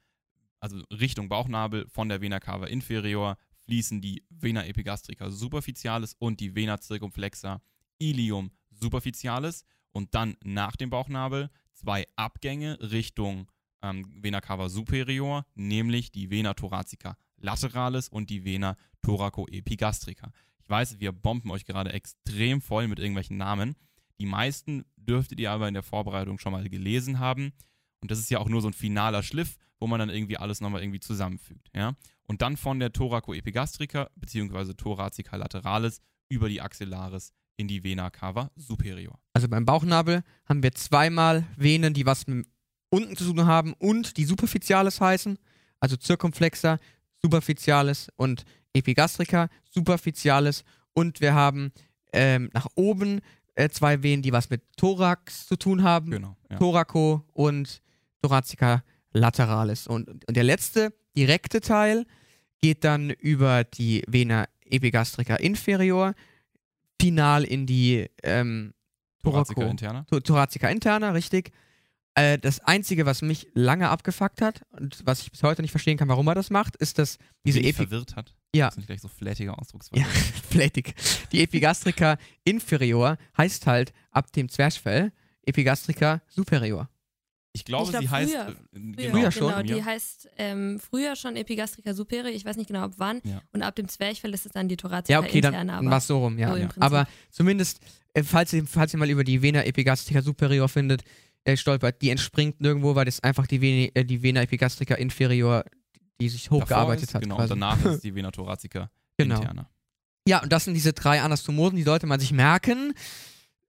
also 0.61 0.83
Richtung 0.90 1.28
Bauchnabel 1.28 1.87
von 1.88 2.09
der 2.09 2.21
Vena 2.21 2.40
cava 2.40 2.66
inferior 2.66 3.37
fließen 3.64 4.00
die 4.00 4.25
Vena 4.28 4.64
epigastrica 4.66 5.30
superficialis 5.30 6.14
und 6.18 6.40
die 6.40 6.54
Vena 6.54 6.78
circumflexa 6.80 7.62
ilium 7.99 8.50
superficialis 8.81 9.64
und 9.93 10.14
dann 10.14 10.37
nach 10.45 10.76
dem 10.76 10.90
Bauchnabel 10.90 11.50
zwei 11.73 12.07
Abgänge 12.16 12.78
Richtung 12.81 13.50
ähm, 13.83 14.07
Vena 14.23 14.40
cava 14.40 14.69
superior, 14.69 15.47
nämlich 15.54 16.11
die 16.12 16.31
Vena 16.31 16.54
thoracica 16.54 17.16
lateralis 17.37 18.09
und 18.09 18.31
die 18.31 18.45
Vena 18.45 18.76
thoracoepigastrica. 19.02 20.31
Ich 20.59 20.69
weiß, 20.69 20.99
wir 20.99 21.12
bomben 21.12 21.50
euch 21.50 21.66
gerade 21.66 21.93
extrem 21.93 22.61
voll 22.61 22.88
mit 22.88 22.99
irgendwelchen 22.99 23.37
Namen. 23.37 23.76
Die 24.19 24.26
meisten 24.26 24.85
dürftet 24.97 25.38
ihr 25.38 25.50
aber 25.50 25.69
in 25.69 25.75
der 25.75 25.83
Vorbereitung 25.83 26.38
schon 26.38 26.52
mal 26.52 26.69
gelesen 26.69 27.19
haben. 27.19 27.52
Und 28.00 28.11
das 28.11 28.19
ist 28.19 28.31
ja 28.31 28.38
auch 28.38 28.49
nur 28.49 28.62
so 28.62 28.69
ein 28.69 28.73
finaler 28.73 29.23
Schliff, 29.23 29.57
wo 29.78 29.87
man 29.87 29.99
dann 29.99 30.09
irgendwie 30.09 30.38
alles 30.38 30.61
nochmal 30.61 30.83
irgendwie 30.83 31.00
zusammenfügt. 31.00 31.71
Ja? 31.75 31.95
Und 32.26 32.40
dann 32.40 32.57
von 32.57 32.81
der 32.81 32.93
Thoracoepigastrica 32.93 34.09
bzw. 34.16 34.75
Thoracica 34.75 35.37
lateralis 35.37 36.00
über 36.28 36.49
die 36.49 36.62
Axillaris 36.62 37.33
in 37.56 37.68
die 37.68 37.84
Vena 37.84 38.11
cava 38.11 38.50
superior. 38.56 39.18
Also 39.32 39.49
beim 39.49 39.64
Bauchnabel 39.64 40.23
haben 40.46 40.62
wir 40.62 40.73
zweimal 40.73 41.46
Venen, 41.56 41.94
die 41.94 42.06
was 42.06 42.26
mit 42.26 42.46
unten 42.90 43.16
zu 43.16 43.25
tun 43.25 43.46
haben 43.46 43.75
und 43.75 44.16
die 44.16 44.25
Superficialis 44.25 45.00
heißen. 45.00 45.38
Also 45.80 45.96
Circumflexa, 46.00 46.78
Superficialis 47.23 48.08
und 48.16 48.44
Epigastrica, 48.73 49.49
Superficialis. 49.70 50.64
Und 50.92 51.20
wir 51.20 51.34
haben 51.34 51.73
ähm, 52.12 52.50
nach 52.52 52.66
oben 52.75 53.20
äh, 53.54 53.68
zwei 53.68 54.02
Venen, 54.02 54.23
die 54.23 54.32
was 54.32 54.50
mit 54.50 54.62
Thorax 54.76 55.46
zu 55.46 55.56
tun 55.56 55.82
haben. 55.82 56.11
Genau. 56.11 56.37
Ja. 56.50 56.56
Thoraco 56.58 57.25
und 57.32 57.82
Thoracica 58.23 58.82
lateralis. 59.12 59.87
Und, 59.87 60.08
und 60.08 60.37
der 60.37 60.44
letzte 60.44 60.92
direkte 61.16 61.61
Teil 61.61 62.06
geht 62.61 62.84
dann 62.84 63.11
über 63.11 63.64
die 63.64 64.02
Vena 64.06 64.46
epigastrica 64.64 65.37
inferior, 65.37 66.14
final 67.04 67.44
in 67.44 67.66
die 67.66 68.06
ähm, 68.23 68.73
Thoracica 69.23 69.61
Thoraco- 69.61 69.70
interna. 69.70 70.06
Tho- 70.11 70.20
Thoracica 70.20 70.68
interna, 70.68 71.11
richtig. 71.12 71.52
Äh, 72.14 72.38
das 72.38 72.61
Einzige, 72.61 73.06
was 73.06 73.23
mich 73.23 73.49
lange 73.54 73.88
abgefuckt 73.88 74.40
hat 74.40 74.62
und 74.70 75.02
was 75.04 75.23
ich 75.23 75.30
bis 75.32 75.42
heute 75.42 75.62
nicht 75.62 75.73
verstehen 75.73 75.99
kann, 75.99 76.08
warum 76.08 76.26
er 76.28 76.34
das 76.34 76.49
macht, 76.50 76.76
ist, 76.76 76.99
dass 76.99 77.18
diese 77.44 77.58
Wen 77.58 77.64
ich 77.64 77.70
Epi 77.70 77.87
verwirrt 77.88 78.14
hat. 78.16 78.34
Ja. 78.54 78.66
Das 78.66 78.75
sind 78.76 78.87
gleich 78.87 79.00
so 79.00 79.08
flätige 79.08 79.56
Ausdrucksweise. 79.58 80.00
Ja, 80.02 80.08
flätig. 80.49 80.94
Die 81.32 81.42
Epigastrica 81.42 82.16
inferior 82.44 83.16
heißt 83.37 83.66
halt 83.66 83.92
ab 84.12 84.30
dem 84.32 84.49
Zwerchfell 84.49 85.12
Epigastrica 85.44 86.23
superior. 86.28 86.88
Ich 87.56 87.64
glaube, 87.64 87.84
Ich 87.84 87.90
glaub, 87.90 88.02
sie 88.02 88.11
heißt. 88.11 88.32
früher. 88.32 88.49
äh, 88.49 88.52
Früher, 88.52 88.92
genau, 88.96 89.12
Früher 89.20 89.30
schon. 89.30 89.49
Genau, 89.49 89.62
die 89.62 89.84
heißt 89.84 90.28
ähm, 90.38 90.80
früher 90.80 91.14
schon 91.16 91.37
Epigastrica 91.37 91.94
superior, 91.94 92.26
ich 92.34 92.44
weiß 92.44 92.56
nicht 92.56 92.66
genau 92.66 92.80
ab 92.80 92.94
wann. 92.96 93.20
Ja. 93.25 93.40
Und 93.52 93.62
ab 93.62 93.76
dem 93.76 93.87
Zwerchfell 93.88 94.34
ist 94.34 94.44
es 94.44 94.52
dann 94.52 94.68
die 94.68 94.76
Thoracica 94.76 95.12
Ja, 95.12 95.20
okay, 95.26 95.40
dann 95.40 95.54
interne. 95.54 95.88
war 95.90 95.99
es 95.99 96.06
so 96.08 96.18
rum, 96.18 96.37
ja. 96.38 96.50
so 96.50 96.56
ja. 96.56 96.68
Aber 96.80 97.06
zumindest, 97.30 97.78
äh, 98.12 98.23
falls, 98.25 98.52
ihr, 98.52 98.66
falls 98.66 98.92
ihr 98.92 98.99
mal 98.99 99.08
über 99.08 99.23
die 99.25 99.40
Vena 99.40 99.62
epigastrica 99.64 100.20
superior 100.20 100.68
findet, 100.68 101.04
äh, 101.44 101.56
stolpert, 101.56 102.02
die 102.02 102.11
entspringt 102.11 102.61
nirgendwo, 102.61 102.94
weil 102.96 103.04
das 103.04 103.20
einfach 103.23 103.46
die, 103.46 103.61
Vene, 103.61 103.94
äh, 103.94 104.04
die 104.04 104.20
Vena 104.23 104.42
epigastrica 104.42 104.96
inferior, 104.96 105.64
die 106.20 106.28
sich 106.28 106.50
hochgearbeitet 106.50 107.04
ist, 107.04 107.14
hat. 107.14 107.23
Genau, 107.23 107.37
quasi. 107.37 107.52
und 107.52 107.61
danach 107.61 107.84
ist 107.84 108.02
die 108.04 108.14
Vena 108.14 108.30
thoracica 108.32 108.90
Genau. 109.16 109.37
interne. 109.37 109.66
Ja, 110.26 110.42
und 110.42 110.50
das 110.52 110.64
sind 110.64 110.75
diese 110.75 110.92
drei 110.92 111.20
Anastomosen, 111.23 111.76
die 111.76 111.82
sollte 111.84 112.06
man 112.06 112.18
sich 112.18 112.32
merken. 112.32 112.94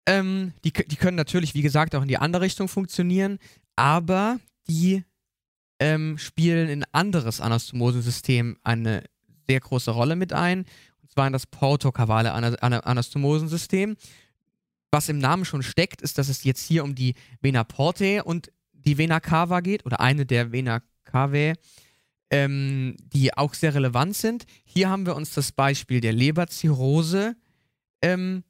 Ähm, 0.08 0.54
die, 0.64 0.72
die 0.72 0.96
können 0.96 1.18
natürlich, 1.18 1.54
wie 1.54 1.62
gesagt, 1.62 1.96
auch 1.96 2.02
in 2.04 2.08
die 2.08 2.18
andere 2.18 2.44
Richtung 2.44 2.68
funktionieren, 2.68 3.40
aber 3.76 4.40
die 4.68 5.04
ähm, 5.80 6.18
spielen 6.18 6.70
in 6.70 6.86
anderes 6.92 7.42
Anastomosensystem 7.42 8.58
eine 8.64 9.04
sehr 9.48 9.60
große 9.60 9.92
Rolle 9.92 10.16
mit 10.16 10.34
ein, 10.34 10.66
und 11.02 11.12
zwar 11.12 11.28
in 11.28 11.34
das 11.34 11.46
portokavale 11.46 12.34
Ana 12.34 12.56
Ana 12.62 12.80
Anastomosensystem. 12.80 13.96
Was 14.92 15.10
im 15.10 15.18
Namen 15.18 15.46
schon 15.46 15.64
steckt, 15.64 16.02
ist, 16.02 16.18
dass 16.18 16.30
es 16.30 16.44
jetzt 16.44 16.66
hier 16.66 16.84
um 16.84 16.96
die 16.96 17.16
Vena 17.42 17.64
portae 17.64 18.22
und 18.22 18.52
die 18.72 18.98
Vena 18.98 19.20
cava 19.20 19.60
geht, 19.60 19.86
oder 19.86 20.00
eine 20.00 20.26
der 20.26 20.52
Vena 20.52 20.82
cavae, 21.04 21.56
ähm, 22.32 22.96
die 23.00 23.36
auch 23.38 23.54
sehr 23.54 23.76
relevant 23.76 24.16
sind. 24.16 24.46
Hier 24.64 24.90
haben 24.90 25.06
wir 25.06 25.16
uns 25.16 25.34
das 25.34 25.52
Beispiel 25.52 26.02
der 26.02 26.14
Leberzirrhose 26.14 27.36
ähm, 28.02 28.44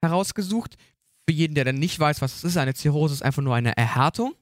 herausgesucht. 0.00 0.76
Für 1.28 1.34
jeden, 1.34 1.54
der 1.54 1.64
dann 1.64 1.78
nicht 1.78 1.98
weiß, 1.98 2.20
was 2.20 2.36
es 2.36 2.44
ist, 2.44 2.56
eine 2.56 2.74
Zirrhose 2.74 3.14
ist 3.14 3.22
einfach 3.22 3.42
nur 3.42 3.54
eine 3.54 3.76
Erhärtung. 3.76 4.34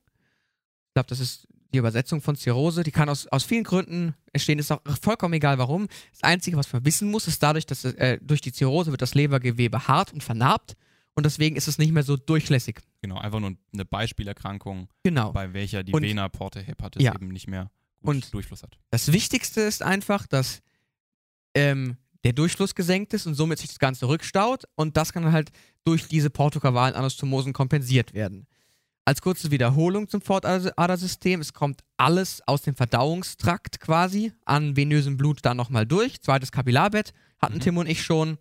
Ich 0.90 0.94
glaube, 0.94 1.06
das 1.08 1.20
ist 1.20 1.46
die 1.72 1.78
Übersetzung 1.78 2.20
von 2.20 2.34
Zirrhose. 2.34 2.82
Die 2.82 2.90
kann 2.90 3.08
aus, 3.08 3.28
aus 3.28 3.44
vielen 3.44 3.62
Gründen 3.62 4.14
entstehen, 4.32 4.58
ist 4.58 4.72
auch 4.72 4.80
vollkommen 5.00 5.34
egal 5.34 5.56
warum. 5.58 5.86
Das 6.10 6.24
Einzige, 6.24 6.56
was 6.56 6.72
man 6.72 6.84
wissen 6.84 7.08
muss, 7.10 7.28
ist 7.28 7.40
dadurch, 7.42 7.64
dass 7.64 7.84
äh, 7.84 8.18
durch 8.20 8.40
die 8.40 8.50
Zirrhose 8.52 8.90
wird 8.90 9.00
das 9.02 9.14
Lebergewebe 9.14 9.86
hart 9.86 10.12
und 10.12 10.24
vernarbt 10.24 10.76
und 11.14 11.24
deswegen 11.26 11.54
ist 11.54 11.68
es 11.68 11.78
nicht 11.78 11.92
mehr 11.92 12.02
so 12.02 12.16
durchlässig. 12.16 12.80
Genau, 13.02 13.18
einfach 13.18 13.38
nur 13.38 13.52
eine 13.72 13.84
Beispielerkrankung, 13.84 14.88
Genau. 15.04 15.32
bei 15.32 15.52
welcher 15.52 15.84
die 15.84 15.92
Und- 15.92 16.02
Vena 16.02 16.28
porta 16.28 16.58
hepatis 16.58 17.02
Ja. 17.02 17.14
eben 17.14 17.28
nicht 17.28 17.46
mehr 17.46 17.70
gut 18.02 18.16
Und- 18.16 18.34
Durchfluss 18.34 18.64
hat. 18.64 18.76
Das 18.90 19.12
Wichtigste 19.12 19.60
ist 19.60 19.82
einfach, 19.84 20.26
dass 20.26 20.62
ähm, 21.54 21.96
der 22.24 22.32
Durchfluss 22.32 22.74
gesenkt 22.74 23.14
ist 23.14 23.26
und 23.26 23.34
somit 23.34 23.58
sich 23.60 23.68
das 23.68 23.78
Ganze 23.78 24.08
rückstaut 24.08 24.64
und 24.74 24.96
das 24.96 25.12
kann 25.12 25.30
halt 25.32 25.50
durch 25.84 26.08
diese 26.08 26.30
portokavalen 26.30 26.94
Anastomosen 26.96 27.52
kompensiert 27.52 28.12
werden. 28.12 28.46
Als 29.10 29.22
kurze 29.22 29.50
Wiederholung 29.50 30.06
zum 30.06 30.20
Fortadersystem, 30.20 31.40
es 31.40 31.52
kommt 31.52 31.82
alles 31.96 32.46
aus 32.46 32.62
dem 32.62 32.76
Verdauungstrakt 32.76 33.80
quasi 33.80 34.32
an 34.44 34.76
venösem 34.76 35.16
Blut 35.16 35.40
dann 35.42 35.56
nochmal 35.56 35.84
durch. 35.84 36.20
Zweites 36.22 36.52
Kapillarbett 36.52 37.12
hatten 37.40 37.56
Mhm. 37.56 37.60
Tim 37.60 37.76
und 37.78 37.88
ich 37.88 38.04
schon. 38.04 38.38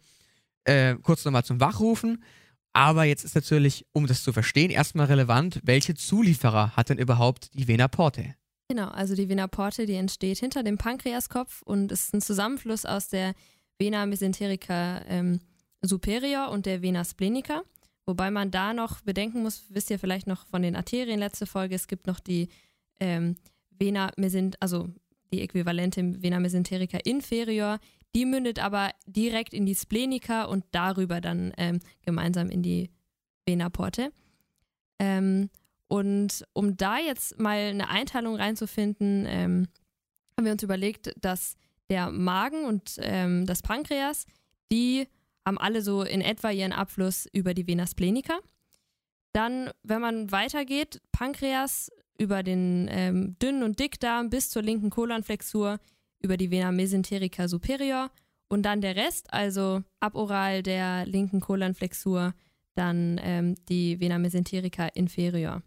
Äh, 0.65 0.93
kurz 1.01 1.25
nochmal 1.25 1.43
zum 1.43 1.59
Wachrufen. 1.59 2.23
Aber 2.71 3.03
jetzt 3.03 3.25
ist 3.25 3.33
natürlich, 3.33 3.87
um 3.93 4.05
das 4.05 4.21
zu 4.21 4.31
verstehen, 4.31 4.69
erstmal 4.69 5.07
relevant, 5.07 5.59
welche 5.63 5.95
Zulieferer 5.95 6.75
hat 6.75 6.89
denn 6.89 6.99
überhaupt 6.99 7.49
die 7.55 7.67
Vena 7.67 7.87
portae? 7.87 8.35
Genau, 8.67 8.89
also 8.89 9.15
die 9.15 9.27
Vena 9.27 9.47
porte, 9.47 9.87
die 9.87 9.95
entsteht 9.95 10.37
hinter 10.37 10.61
dem 10.61 10.77
Pankreaskopf 10.77 11.63
und 11.63 11.91
ist 11.91 12.13
ein 12.13 12.21
Zusammenfluss 12.21 12.85
aus 12.85 13.07
der 13.07 13.33
Vena 13.79 14.05
mesenterica 14.05 15.01
ähm, 15.07 15.39
superior 15.81 16.51
und 16.51 16.67
der 16.67 16.83
Vena 16.83 17.03
splenica. 17.05 17.63
Wobei 18.09 18.31
man 18.31 18.49
da 18.49 18.73
noch 18.73 19.01
bedenken 19.01 19.43
muss, 19.43 19.65
wisst 19.69 19.91
ihr 19.91 19.99
vielleicht 19.99 20.25
noch 20.25 20.47
von 20.47 20.63
den 20.63 20.75
Arterien 20.75 21.19
letzte 21.19 21.45
Folge, 21.45 21.75
es 21.75 21.87
gibt 21.87 22.07
noch 22.07 22.19
die 22.19 22.49
ähm, 22.99 23.35
Vena 23.69 24.11
mesent, 24.17 24.59
also 24.63 24.89
die 25.31 25.41
äquivalente 25.41 26.01
Vena 26.23 26.39
mesenterica 26.39 26.97
inferior, 27.03 27.77
die 28.15 28.25
mündet 28.25 28.57
aber 28.57 28.89
direkt 29.05 29.53
in 29.53 29.67
die 29.67 29.75
Splenica 29.75 30.45
und 30.45 30.65
darüber 30.71 31.21
dann 31.21 31.53
ähm, 31.57 31.81
gemeinsam 32.01 32.49
in 32.49 32.63
die 32.63 32.89
Vena 33.45 33.69
porte. 33.69 34.11
Ähm, 34.97 35.51
und 35.87 36.47
um 36.53 36.77
da 36.77 36.97
jetzt 36.97 37.39
mal 37.39 37.57
eine 37.57 37.89
Einteilung 37.89 38.37
reinzufinden, 38.37 39.27
ähm, 39.27 39.67
haben 40.35 40.45
wir 40.45 40.53
uns 40.53 40.63
überlegt, 40.63 41.13
dass 41.21 41.57
der 41.91 42.09
Magen 42.09 42.65
und 42.65 42.95
ähm, 42.97 43.45
das 43.45 43.61
Pankreas, 43.61 44.25
die 44.71 45.07
haben 45.49 45.57
alle 45.57 45.81
so 45.81 46.03
in 46.03 46.21
etwa 46.21 46.51
ihren 46.51 46.71
Abfluss 46.71 47.27
über 47.33 47.53
die 47.53 47.67
Vena 47.67 47.87
splenica. 47.87 48.39
Dann, 49.33 49.71
wenn 49.83 49.99
man 49.99 50.31
weitergeht, 50.31 51.01
Pankreas 51.11 51.91
über 52.19 52.43
den 52.43 52.87
ähm, 52.91 53.35
dünnen 53.39 53.63
und 53.63 53.79
Dickdarm 53.79 54.29
bis 54.29 54.49
zur 54.49 54.61
linken 54.61 54.89
Kolonflexur 54.89 55.79
über 56.21 56.37
die 56.37 56.51
Vena 56.51 56.71
mesenterica 56.71 57.47
superior 57.47 58.11
und 58.47 58.63
dann 58.63 58.81
der 58.81 58.95
Rest, 58.95 59.33
also 59.33 59.81
aboral 59.99 60.61
der 60.61 61.05
linken 61.05 61.39
Kolonflexur, 61.39 62.33
dann 62.75 63.19
ähm, 63.23 63.55
die 63.69 63.99
Vena 63.99 64.19
mesenterica 64.19 64.87
inferior. 64.87 65.63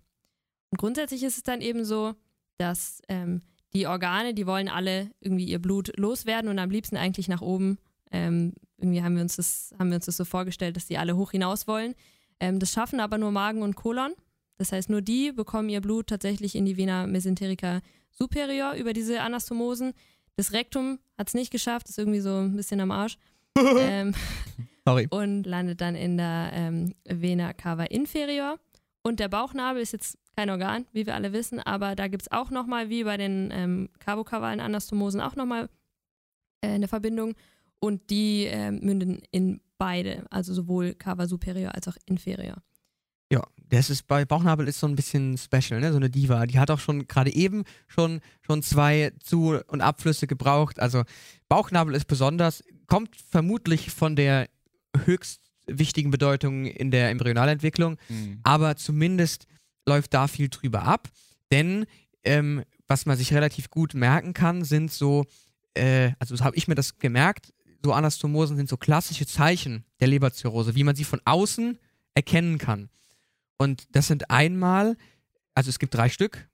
Und 0.70 0.78
grundsätzlich 0.78 1.22
ist 1.24 1.38
es 1.38 1.42
dann 1.42 1.60
eben 1.60 1.84
so, 1.84 2.14
dass 2.58 3.02
ähm, 3.08 3.40
die 3.72 3.86
Organe, 3.86 4.34
die 4.34 4.46
wollen 4.46 4.68
alle 4.68 5.10
irgendwie 5.20 5.46
ihr 5.46 5.60
Blut 5.60 5.92
loswerden 5.96 6.50
und 6.50 6.58
am 6.58 6.70
liebsten 6.70 6.96
eigentlich 6.96 7.28
nach 7.28 7.40
oben. 7.40 7.78
Ähm, 8.10 8.52
irgendwie 8.82 9.02
haben 9.02 9.14
wir, 9.14 9.22
uns 9.22 9.36
das, 9.36 9.72
haben 9.78 9.90
wir 9.90 9.96
uns 9.96 10.06
das 10.06 10.16
so 10.16 10.24
vorgestellt, 10.24 10.76
dass 10.76 10.86
die 10.86 10.98
alle 10.98 11.16
hoch 11.16 11.30
hinaus 11.30 11.66
wollen. 11.66 11.94
Ähm, 12.40 12.58
das 12.58 12.72
schaffen 12.72 13.00
aber 13.00 13.16
nur 13.16 13.30
Magen 13.30 13.62
und 13.62 13.76
Kolon. 13.76 14.12
Das 14.58 14.72
heißt, 14.72 14.90
nur 14.90 15.00
die 15.00 15.32
bekommen 15.32 15.68
ihr 15.68 15.80
Blut 15.80 16.08
tatsächlich 16.08 16.54
in 16.54 16.66
die 16.66 16.76
Vena 16.76 17.06
mesenterica 17.06 17.80
superior 18.10 18.74
über 18.74 18.92
diese 18.92 19.20
Anastomosen. 19.20 19.92
Das 20.36 20.52
Rektum 20.52 20.98
hat 21.16 21.28
es 21.28 21.34
nicht 21.34 21.50
geschafft, 21.50 21.88
ist 21.88 21.98
irgendwie 21.98 22.20
so 22.20 22.36
ein 22.36 22.56
bisschen 22.56 22.80
am 22.80 22.90
Arsch. 22.90 23.18
ähm, 23.56 24.14
Sorry. 24.84 25.06
und 25.10 25.44
landet 25.44 25.80
dann 25.80 25.94
in 25.94 26.16
der 26.16 26.50
ähm, 26.52 26.94
Vena 27.04 27.52
cava 27.52 27.84
inferior. 27.84 28.58
Und 29.02 29.20
der 29.20 29.28
Bauchnabel 29.28 29.82
ist 29.82 29.92
jetzt 29.92 30.18
kein 30.36 30.48
Organ, 30.48 30.86
wie 30.92 31.06
wir 31.06 31.14
alle 31.14 31.32
wissen, 31.32 31.60
aber 31.60 31.94
da 31.94 32.08
gibt 32.08 32.22
es 32.22 32.32
auch 32.32 32.50
nochmal, 32.50 32.88
wie 32.88 33.04
bei 33.04 33.16
den 33.16 33.50
ähm, 33.52 33.90
cavokavalen 33.98 34.60
Anastomosen, 34.60 35.20
auch 35.20 35.36
nochmal 35.36 35.68
äh, 36.62 36.68
eine 36.68 36.88
Verbindung. 36.88 37.34
Und 37.82 38.10
die 38.10 38.44
ähm, 38.44 38.78
münden 38.80 39.22
in 39.32 39.60
beide, 39.76 40.24
also 40.30 40.54
sowohl 40.54 40.94
cava 40.94 41.26
superior 41.26 41.74
als 41.74 41.88
auch 41.88 41.96
inferior. 42.06 42.62
Ja, 43.32 43.42
das 43.70 43.90
ist 43.90 44.06
bei 44.06 44.24
Bauchnabel 44.24 44.68
ist 44.68 44.78
so 44.78 44.86
ein 44.86 44.94
bisschen 44.94 45.36
special, 45.36 45.80
ne? 45.80 45.90
So 45.90 45.96
eine 45.96 46.08
Diva. 46.08 46.46
Die 46.46 46.60
hat 46.60 46.70
auch 46.70 46.78
schon 46.78 47.08
gerade 47.08 47.34
eben 47.34 47.64
schon, 47.88 48.20
schon 48.42 48.62
zwei 48.62 49.10
Zu- 49.20 49.58
und 49.66 49.80
Abflüsse 49.80 50.28
gebraucht. 50.28 50.78
Also 50.78 51.02
Bauchnabel 51.48 51.96
ist 51.96 52.04
besonders, 52.04 52.62
kommt 52.86 53.16
vermutlich 53.16 53.90
von 53.90 54.14
der 54.14 54.48
höchst 55.06 55.40
wichtigen 55.66 56.12
Bedeutung 56.12 56.66
in 56.66 56.92
der 56.92 57.10
Embryonalentwicklung, 57.10 57.96
Mhm. 58.08 58.38
aber 58.44 58.76
zumindest 58.76 59.46
läuft 59.88 60.14
da 60.14 60.28
viel 60.28 60.50
drüber 60.50 60.84
ab. 60.84 61.08
Denn 61.50 61.86
ähm, 62.22 62.62
was 62.86 63.06
man 63.06 63.16
sich 63.16 63.32
relativ 63.34 63.70
gut 63.70 63.94
merken 63.94 64.34
kann, 64.34 64.62
sind 64.62 64.92
so, 64.92 65.24
äh, 65.74 66.12
also 66.20 66.36
so 66.36 66.44
habe 66.44 66.54
ich 66.56 66.68
mir 66.68 66.74
das 66.76 66.98
gemerkt, 66.98 67.52
so 67.82 67.92
Anastomosen 67.92 68.56
sind 68.56 68.68
so 68.68 68.76
klassische 68.76 69.26
Zeichen 69.26 69.84
der 70.00 70.08
Leberzirrhose, 70.08 70.74
wie 70.74 70.84
man 70.84 70.96
sie 70.96 71.04
von 71.04 71.20
außen 71.24 71.78
erkennen 72.14 72.58
kann. 72.58 72.88
Und 73.58 73.94
das 73.94 74.06
sind 74.06 74.30
einmal, 74.30 74.96
also 75.54 75.70
es 75.70 75.78
gibt 75.78 75.94
drei 75.94 76.08
Stück, 76.08 76.48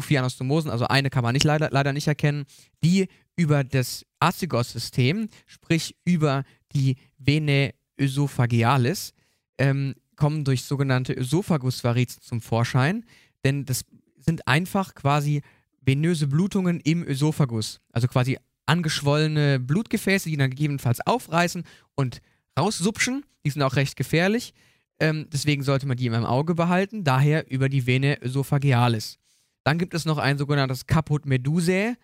vier 0.00 0.20
Anastomosen, 0.20 0.70
also 0.70 0.86
eine 0.86 1.10
kann 1.10 1.22
man 1.22 1.32
nicht 1.32 1.44
leider, 1.44 1.70
leider 1.70 1.92
nicht 1.92 2.06
erkennen, 2.06 2.44
die 2.84 3.08
über 3.36 3.64
das 3.64 4.06
Azygos-System, 4.20 5.28
sprich 5.46 5.96
über 6.04 6.44
die 6.72 6.96
Vene 7.18 7.74
ösophagealis, 7.98 9.12
ähm, 9.58 9.94
kommen 10.16 10.44
durch 10.44 10.64
sogenannte 10.64 11.12
Ösophagusvarizen 11.12 12.22
zum 12.22 12.40
Vorschein, 12.40 13.04
denn 13.44 13.64
das 13.64 13.84
sind 14.18 14.46
einfach 14.46 14.94
quasi 14.94 15.42
venöse 15.80 16.26
Blutungen 16.26 16.80
im 16.80 17.02
Ösophagus, 17.02 17.80
also 17.92 18.08
quasi 18.08 18.38
angeschwollene 18.68 19.58
Blutgefäße, 19.58 20.28
die 20.28 20.36
dann 20.36 20.50
gegebenenfalls 20.50 21.00
aufreißen 21.06 21.64
und 21.94 22.20
raussupschen. 22.58 23.24
Die 23.44 23.50
sind 23.50 23.62
auch 23.62 23.76
recht 23.76 23.96
gefährlich. 23.96 24.54
Ähm, 25.00 25.26
deswegen 25.32 25.62
sollte 25.62 25.86
man 25.86 25.96
die 25.96 26.06
immer 26.06 26.18
im 26.18 26.24
Auge 26.24 26.54
behalten, 26.54 27.04
daher 27.04 27.50
über 27.50 27.68
die 27.68 27.86
Vene 27.86 28.20
ösophagealis. 28.22 29.18
Dann 29.64 29.78
gibt 29.78 29.94
es 29.94 30.04
noch 30.04 30.18
ein 30.18 30.38
sogenanntes 30.38 30.86
Caput 30.86 31.24
medusae. 31.26 31.96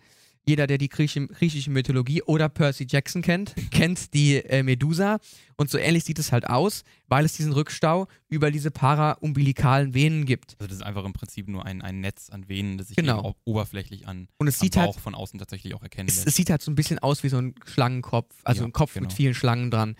Jeder, 0.47 0.67
der 0.67 0.77
die 0.77 0.89
griechische, 0.89 1.27
griechische 1.27 1.71
Mythologie 1.71 2.21
oder 2.21 2.49
Percy 2.49 2.85
Jackson 2.89 3.21
kennt, 3.21 3.55
kennt 3.71 4.13
die 4.13 4.35
äh, 4.35 4.61
Medusa. 4.63 5.17
Und 5.57 5.69
so 5.69 5.77
ähnlich 5.77 6.03
sieht 6.03 6.19
es 6.19 6.31
halt 6.31 6.47
aus, 6.47 6.83
weil 7.07 7.25
es 7.25 7.33
diesen 7.33 7.51
Rückstau 7.53 8.07
über 8.27 8.51
diese 8.51 8.69
paraumbilikalen 8.71 9.93
Venen 9.93 10.25
gibt. 10.25 10.55
Also 10.59 10.67
das 10.67 10.77
ist 10.77 10.83
einfach 10.83 11.05
im 11.05 11.13
Prinzip 11.13 11.47
nur 11.47 11.65
ein, 11.65 11.81
ein 11.81 11.99
Netz 12.01 12.29
an 12.29 12.47
Venen, 12.47 12.77
das 12.77 12.87
sich 12.89 12.95
Genau. 12.97 13.35
oberflächlich 13.45 14.07
an 14.07 14.27
Und 14.37 14.47
es 14.47 14.59
sieht 14.59 14.75
Bauch 14.75 14.93
halt, 14.95 14.95
von 14.97 15.15
außen 15.15 15.39
tatsächlich 15.39 15.73
auch 15.73 15.81
erkennen 15.81 16.07
es, 16.09 16.15
lässt. 16.17 16.27
es 16.27 16.35
sieht 16.35 16.49
halt 16.49 16.61
so 16.61 16.69
ein 16.71 16.75
bisschen 16.75 16.99
aus 16.99 17.23
wie 17.23 17.29
so 17.29 17.37
ein 17.37 17.55
Schlangenkopf, 17.65 18.35
also 18.43 18.61
Ja, 18.61 18.67
ein 18.67 18.73
Kopf 18.73 18.93
genau. 18.93 19.05
mit 19.05 19.13
vielen 19.13 19.33
Schlangen 19.33 19.71
dran. 19.71 19.95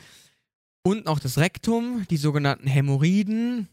Und 0.83 1.05
noch 1.05 1.17
das 1.19 1.37
Rektum, 1.39 2.05
die 2.11 2.17
sogenannten 2.17 2.67
Hämorrhoiden, 2.67 3.67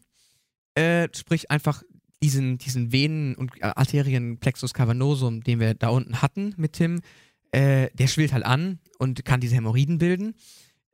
äh, 0.75 1.07
sprich 1.15 1.51
einfach 1.51 1.83
diesen, 2.23 2.57
diesen 2.57 2.93
Venen- 2.93 3.35
und 3.35 3.51
äh, 3.57 3.73
Arterienplexus 3.75 4.73
cavernosum, 4.73 5.43
den 5.43 5.59
wir 5.59 5.73
da 5.73 5.89
unten 5.89 6.21
hatten 6.21 6.53
mit 6.55 6.73
Tim, 6.73 7.01
äh, 7.51 7.89
der 7.93 8.07
schwillt 8.07 8.31
halt 8.31 8.45
an 8.45 8.79
und 8.97 9.25
kann 9.25 9.41
diese 9.41 9.55
Hämorrhoiden 9.55 9.97
bilden. 9.97 10.33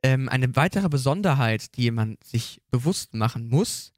Ähm, 0.02 0.28
eine 0.28 0.56
weitere 0.56 0.88
Besonderheit, 0.88 1.76
die 1.76 1.92
man 1.92 2.18
sich 2.24 2.60
bewusst 2.70 3.14
machen 3.14 3.48
muss, 3.48 3.92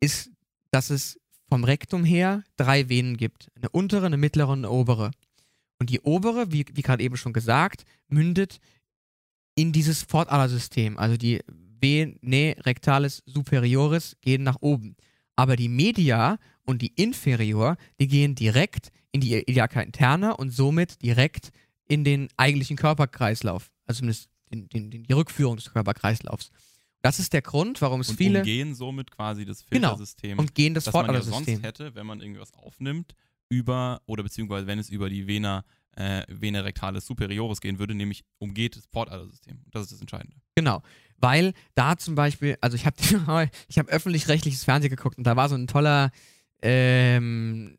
ist, 0.00 0.30
dass 0.70 0.90
es 0.90 1.18
vom 1.48 1.64
Rektum 1.64 2.04
her 2.04 2.44
drei 2.56 2.88
Venen 2.88 3.16
gibt. 3.16 3.50
Eine 3.56 3.68
untere, 3.70 4.06
eine 4.06 4.16
mittlere 4.16 4.50
und 4.50 4.60
eine 4.60 4.70
obere. 4.70 5.10
Und 5.80 5.90
die 5.90 6.00
obere, 6.00 6.52
wie, 6.52 6.64
wie 6.72 6.82
gerade 6.82 7.02
eben 7.02 7.16
schon 7.16 7.32
gesagt, 7.32 7.84
mündet 8.08 8.60
in 9.56 9.72
dieses 9.72 10.02
Fortadersystem. 10.04 10.98
Also 10.98 11.16
die 11.16 11.40
Vene 11.80 12.56
rectalis 12.60 13.24
superioris 13.26 14.16
gehen 14.20 14.44
nach 14.44 14.58
oben. 14.60 14.96
Aber 15.34 15.56
die 15.56 15.68
Media 15.68 16.38
und 16.66 16.82
die 16.82 16.92
Inferior, 16.96 17.76
die 18.00 18.08
gehen 18.08 18.34
direkt 18.34 18.90
in 19.12 19.20
die 19.20 19.34
Iliaca 19.34 19.80
interna 19.80 20.32
und 20.32 20.50
somit 20.50 21.02
direkt 21.02 21.50
in 21.88 22.04
den 22.04 22.28
eigentlichen 22.36 22.76
Körperkreislauf. 22.76 23.70
Also 23.86 24.00
zumindest 24.00 24.28
den, 24.50 24.68
den, 24.68 24.90
den, 24.90 25.02
die 25.04 25.12
Rückführung 25.12 25.56
des 25.56 25.72
Körperkreislaufs. 25.72 26.50
Das 27.02 27.18
ist 27.18 27.32
der 27.32 27.42
Grund, 27.42 27.80
warum 27.82 28.00
es 28.00 28.10
und 28.10 28.16
viele 28.16 28.40
umgehen 28.40 28.74
somit 28.74 29.10
quasi 29.10 29.44
das 29.44 29.64
Genau. 29.70 29.90
Filtersystem, 29.90 30.38
und 30.38 30.54
gehen 30.54 30.74
das 30.74 30.84
das 30.84 30.94
man 30.94 31.12
ja 31.12 31.22
sonst 31.22 31.46
hätte, 31.62 31.94
wenn 31.94 32.06
man 32.06 32.20
irgendwas 32.20 32.52
aufnimmt, 32.54 33.14
über, 33.48 34.02
oder 34.06 34.24
beziehungsweise 34.24 34.66
wenn 34.66 34.78
es 34.80 34.90
über 34.90 35.08
die 35.08 35.26
Vena, 35.28 35.64
äh, 35.92 36.24
Vena 36.28 36.60
rectalis 36.60 37.06
superioris 37.06 37.60
gehen 37.60 37.78
würde, 37.78 37.94
nämlich 37.94 38.24
umgeht 38.38 38.76
das 38.76 38.88
Portadersystem. 38.88 39.60
Und 39.64 39.74
das 39.74 39.84
ist 39.84 39.92
das 39.92 40.00
Entscheidende. 40.00 40.36
Genau, 40.56 40.82
weil 41.18 41.52
da 41.74 41.96
zum 41.96 42.16
Beispiel, 42.16 42.58
also 42.60 42.76
ich 42.76 42.86
habe 42.86 42.96
ich 43.68 43.78
hab 43.78 43.88
öffentlich-rechtliches 43.88 44.64
Fernsehen 44.64 44.90
geguckt 44.90 45.16
und 45.18 45.24
da 45.24 45.36
war 45.36 45.48
so 45.48 45.54
ein 45.54 45.68
toller 45.68 46.10
ähm, 46.62 47.78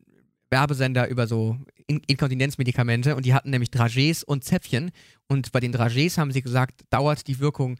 Werbesender 0.50 1.08
über 1.08 1.26
so 1.26 1.58
In 1.86 2.00
Inkontinenzmedikamente 2.06 3.16
und 3.16 3.26
die 3.26 3.34
hatten 3.34 3.50
nämlich 3.50 3.70
Dragés 3.70 4.24
und 4.24 4.44
Zäpfchen 4.44 4.90
und 5.26 5.52
bei 5.52 5.60
den 5.60 5.74
Dragés 5.74 6.18
haben 6.18 6.32
sie 6.32 6.42
gesagt, 6.42 6.82
dauert 6.90 7.26
die 7.26 7.38
Wirkung 7.38 7.78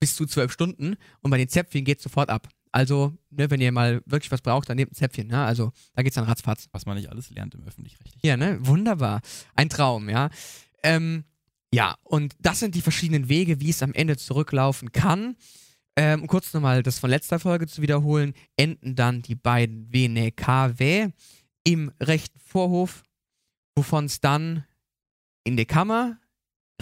bis 0.00 0.16
zu 0.16 0.26
zwölf 0.26 0.52
Stunden 0.52 0.96
und 1.20 1.30
bei 1.30 1.38
den 1.38 1.48
Zäpfchen 1.48 1.84
geht 1.84 2.00
sofort 2.00 2.30
ab. 2.30 2.48
Also, 2.72 3.14
ne, 3.30 3.50
wenn 3.50 3.62
ihr 3.62 3.72
mal 3.72 4.02
wirklich 4.04 4.30
was 4.30 4.42
braucht, 4.42 4.68
dann 4.68 4.76
nehmt 4.76 4.92
ein 4.92 4.94
Zäpfchen, 4.94 5.28
ne? 5.28 5.42
Also, 5.42 5.72
da 5.94 6.02
geht's 6.02 6.16
dann 6.16 6.24
ratzfatz. 6.24 6.68
Was 6.72 6.84
man 6.84 6.98
nicht 6.98 7.08
alles 7.08 7.30
lernt 7.30 7.54
im 7.54 7.64
öffentlich-rechtlichen. 7.64 8.20
Ja, 8.22 8.36
ne? 8.36 8.58
Wunderbar. 8.60 9.22
Ein 9.54 9.70
Traum, 9.70 10.10
ja. 10.10 10.28
Ähm, 10.82 11.24
ja, 11.72 11.96
und 12.02 12.34
das 12.38 12.60
sind 12.60 12.74
die 12.74 12.82
verschiedenen 12.82 13.30
Wege, 13.30 13.60
wie 13.60 13.70
es 13.70 13.82
am 13.82 13.94
Ende 13.94 14.18
zurücklaufen 14.18 14.92
kann. 14.92 15.36
Ähm, 15.96 16.22
um 16.22 16.26
kurz 16.26 16.52
nochmal 16.52 16.82
das 16.82 16.98
von 16.98 17.08
letzter 17.08 17.38
Folge 17.38 17.66
zu 17.66 17.80
wiederholen, 17.80 18.34
enden 18.56 18.94
dann 18.94 19.22
die 19.22 19.34
beiden 19.34 19.90
Vene 19.92 20.30
cavae 20.30 21.12
im 21.64 21.90
rechten 22.00 22.38
Vorhof, 22.38 23.02
wovon 23.74 24.04
es 24.04 24.20
dann 24.20 24.64
in 25.44 25.56
der 25.56 25.64
Kammer 25.64 26.18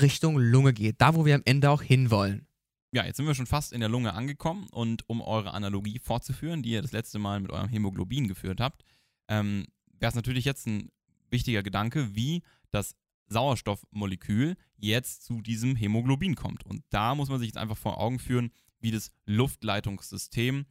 Richtung 0.00 0.36
Lunge 0.36 0.72
geht. 0.72 1.00
Da, 1.00 1.14
wo 1.14 1.24
wir 1.24 1.36
am 1.36 1.42
Ende 1.44 1.70
auch 1.70 1.82
hinwollen. 1.82 2.46
Ja, 2.92 3.04
jetzt 3.04 3.16
sind 3.16 3.26
wir 3.26 3.34
schon 3.34 3.46
fast 3.46 3.72
in 3.72 3.80
der 3.80 3.88
Lunge 3.88 4.14
angekommen 4.14 4.68
und 4.70 5.08
um 5.08 5.20
eure 5.20 5.52
Analogie 5.52 5.98
fortzuführen, 5.98 6.62
die 6.62 6.70
ihr 6.70 6.82
das 6.82 6.92
letzte 6.92 7.18
Mal 7.18 7.40
mit 7.40 7.50
eurem 7.50 7.68
Hämoglobin 7.68 8.28
geführt 8.28 8.60
habt, 8.60 8.84
ähm, 9.28 9.66
wäre 9.98 10.10
es 10.10 10.14
natürlich 10.14 10.44
jetzt 10.44 10.66
ein 10.66 10.90
wichtiger 11.30 11.62
Gedanke, 11.62 12.14
wie 12.14 12.42
das 12.70 12.94
Sauerstoffmolekül 13.26 14.56
jetzt 14.76 15.24
zu 15.24 15.40
diesem 15.40 15.76
Hämoglobin 15.76 16.34
kommt. 16.34 16.64
Und 16.64 16.84
da 16.90 17.14
muss 17.14 17.28
man 17.28 17.38
sich 17.38 17.48
jetzt 17.48 17.58
einfach 17.58 17.76
vor 17.76 17.98
Augen 18.00 18.18
führen, 18.18 18.50
wie 18.84 18.92
das 18.92 19.10
Luftleitungssystem 19.26 20.66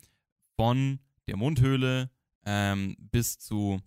von 0.55 0.99
der 1.27 1.35
Mundhöhle 1.35 2.09
ähm, 2.45 2.95
bis 2.99 3.39
zu 3.39 3.81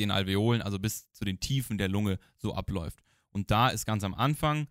den 0.00 0.10
Alveolen, 0.10 0.62
also 0.62 0.78
bis 0.78 1.10
zu 1.12 1.24
den 1.24 1.38
Tiefen 1.38 1.78
der 1.78 1.88
Lunge 1.88 2.18
so 2.36 2.54
abläuft. 2.54 3.04
Und 3.30 3.50
da 3.50 3.68
ist 3.68 3.86
ganz 3.86 4.02
am 4.02 4.14
Anfang 4.14 4.66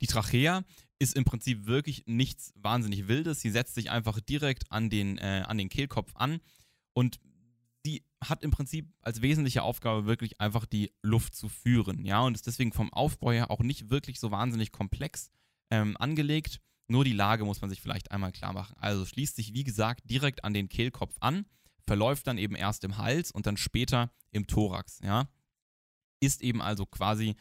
die 0.00 0.06
Trachea 0.06 0.64
ist 0.98 1.16
im 1.16 1.24
Prinzip 1.24 1.66
wirklich 1.66 2.04
nichts 2.06 2.52
wahnsinnig 2.56 3.08
Wildes. 3.08 3.40
Sie 3.40 3.50
setzt 3.50 3.74
sich 3.74 3.90
einfach 3.90 4.20
direkt 4.20 4.70
an 4.70 4.90
den, 4.90 5.18
äh, 5.18 5.44
an 5.46 5.58
den 5.58 5.68
Kehlkopf 5.68 6.12
an 6.14 6.40
und 6.92 7.18
sie 7.84 8.04
hat 8.22 8.42
im 8.42 8.50
Prinzip 8.50 8.92
als 9.00 9.22
wesentliche 9.22 9.62
Aufgabe 9.62 10.04
wirklich 10.04 10.40
einfach 10.40 10.66
die 10.66 10.92
Luft 11.02 11.34
zu 11.34 11.48
führen. 11.48 12.04
Ja, 12.04 12.20
und 12.20 12.34
ist 12.34 12.46
deswegen 12.46 12.72
vom 12.72 12.92
Aufbau 12.92 13.32
her 13.32 13.50
auch 13.50 13.60
nicht 13.60 13.88
wirklich 13.88 14.20
so 14.20 14.30
wahnsinnig 14.30 14.72
komplex 14.72 15.30
ähm, 15.70 15.96
angelegt. 15.96 16.60
Nur 16.90 17.04
die 17.04 17.12
Lage 17.12 17.44
muss 17.44 17.60
man 17.60 17.70
sich 17.70 17.80
vielleicht 17.80 18.10
einmal 18.10 18.32
klar 18.32 18.52
machen. 18.52 18.74
Also 18.78 19.04
schließt 19.04 19.36
sich, 19.36 19.54
wie 19.54 19.64
gesagt, 19.64 20.10
direkt 20.10 20.44
an 20.44 20.52
den 20.52 20.68
Kehlkopf 20.68 21.16
an, 21.20 21.46
verläuft 21.86 22.26
dann 22.26 22.36
eben 22.36 22.56
erst 22.56 22.82
im 22.82 22.98
Hals 22.98 23.30
und 23.30 23.46
dann 23.46 23.56
später 23.56 24.10
im 24.32 24.46
Thorax. 24.46 24.98
Ja, 25.02 25.28
ist 26.18 26.42
eben 26.42 26.60
also 26.60 26.86
quasi 26.86 27.36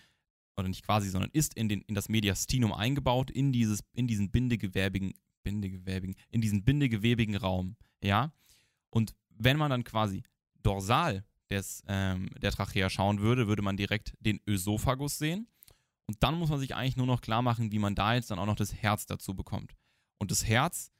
oder 0.56 0.68
nicht 0.68 0.86
quasi, 0.86 1.10
sondern 1.10 1.32
ist 1.34 1.56
in, 1.56 1.68
den, 1.68 1.82
in 1.82 1.96
das 1.96 2.10
Mediastinum 2.10 2.74
eingebaut, 2.74 3.32
in, 3.32 3.52
dieses, 3.52 3.80
in 3.94 4.08
diesen 4.08 4.30
bindegewäbigen, 4.30 5.14
bindegewäbigen, 5.44 6.16
in 6.30 6.42
diesen 6.42 6.64
bindegewebigen 6.64 7.36
Raum, 7.36 7.76
ja. 8.04 8.34
Und 8.90 9.16
wenn 9.30 9.58
man 9.58 9.72
dann 9.72 9.84
quasi 9.84 10.22
dorsal 10.62 11.24
des, 11.50 11.82
ähm, 11.88 12.30
der 12.42 12.52
Trachea 12.52 12.90
schauen 12.90 13.20
würde, 13.22 13.48
würde 13.48 13.62
man 13.62 13.78
direkt 13.78 14.14
den 14.20 14.42
Ösophagus 14.46 15.18
sehen. 15.18 15.48
Und 16.10 16.24
dann 16.24 16.40
muss 16.40 16.50
man 16.50 16.58
sich 16.58 16.74
eigentlich 16.74 16.98
nur 16.98 17.06
noch 17.06 17.22
klar 17.22 17.44
machen, 17.44 17.72
wie 17.72 17.78
man 17.78 17.94
da 17.94 18.16
jetzt 18.16 18.32
dann 18.32 18.40
auch 18.40 18.48
noch 18.48 18.56
das 18.56 18.74
Herz 18.74 19.06
dazu 19.06 19.36
bekommt. 19.36 19.76
Und 20.18 20.32
das 20.32 20.48
Herz 20.48 20.92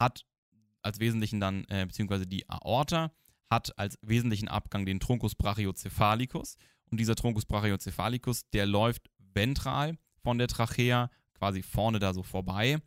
hat 0.00 0.24
als 0.80 1.00
wesentlichen 1.00 1.38
dann, 1.38 1.66
äh, 1.68 1.84
beziehungsweise 1.84 2.26
die 2.26 2.48
Aorta, 2.48 3.12
hat 3.50 3.78
als 3.78 3.98
wesentlichen 4.00 4.48
Abgang 4.48 4.86
den 4.86 5.00
Truncus 5.00 5.34
brachiocephalicus. 5.34 6.56
Und 6.90 6.98
dieser 6.98 7.14
Truncus 7.14 7.44
brachiocephalicus, 7.44 8.48
der 8.48 8.64
läuft 8.64 9.10
ventral 9.18 9.98
von 10.22 10.38
der 10.38 10.48
Trachea, 10.48 11.10
quasi 11.34 11.60
vorne 11.60 11.98
da 11.98 12.14
so 12.14 12.22
vorbei. 12.22 12.78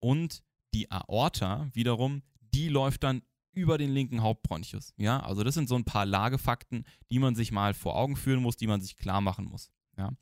Und 0.00 0.42
die 0.74 0.90
Aorta 0.90 1.70
wiederum, 1.72 2.24
die 2.40 2.68
läuft 2.68 3.04
dann 3.04 3.22
über 3.52 3.78
den 3.78 3.90
linken 3.90 4.20
Hauptbronchus. 4.20 4.92
Ja, 4.98 5.20
also 5.20 5.44
das 5.44 5.54
sind 5.54 5.70
so 5.70 5.76
ein 5.76 5.86
paar 5.86 6.04
Lagefakten, 6.04 6.84
die 7.10 7.20
man 7.20 7.34
sich 7.34 7.52
mal 7.52 7.72
vor 7.72 7.96
Augen 7.96 8.16
führen 8.16 8.42
muss, 8.42 8.58
die 8.58 8.66
man 8.66 8.82
sich 8.82 8.98
klar 8.98 9.22
machen 9.22 9.46
muss. 9.46 9.70
Ja, 9.96 10.12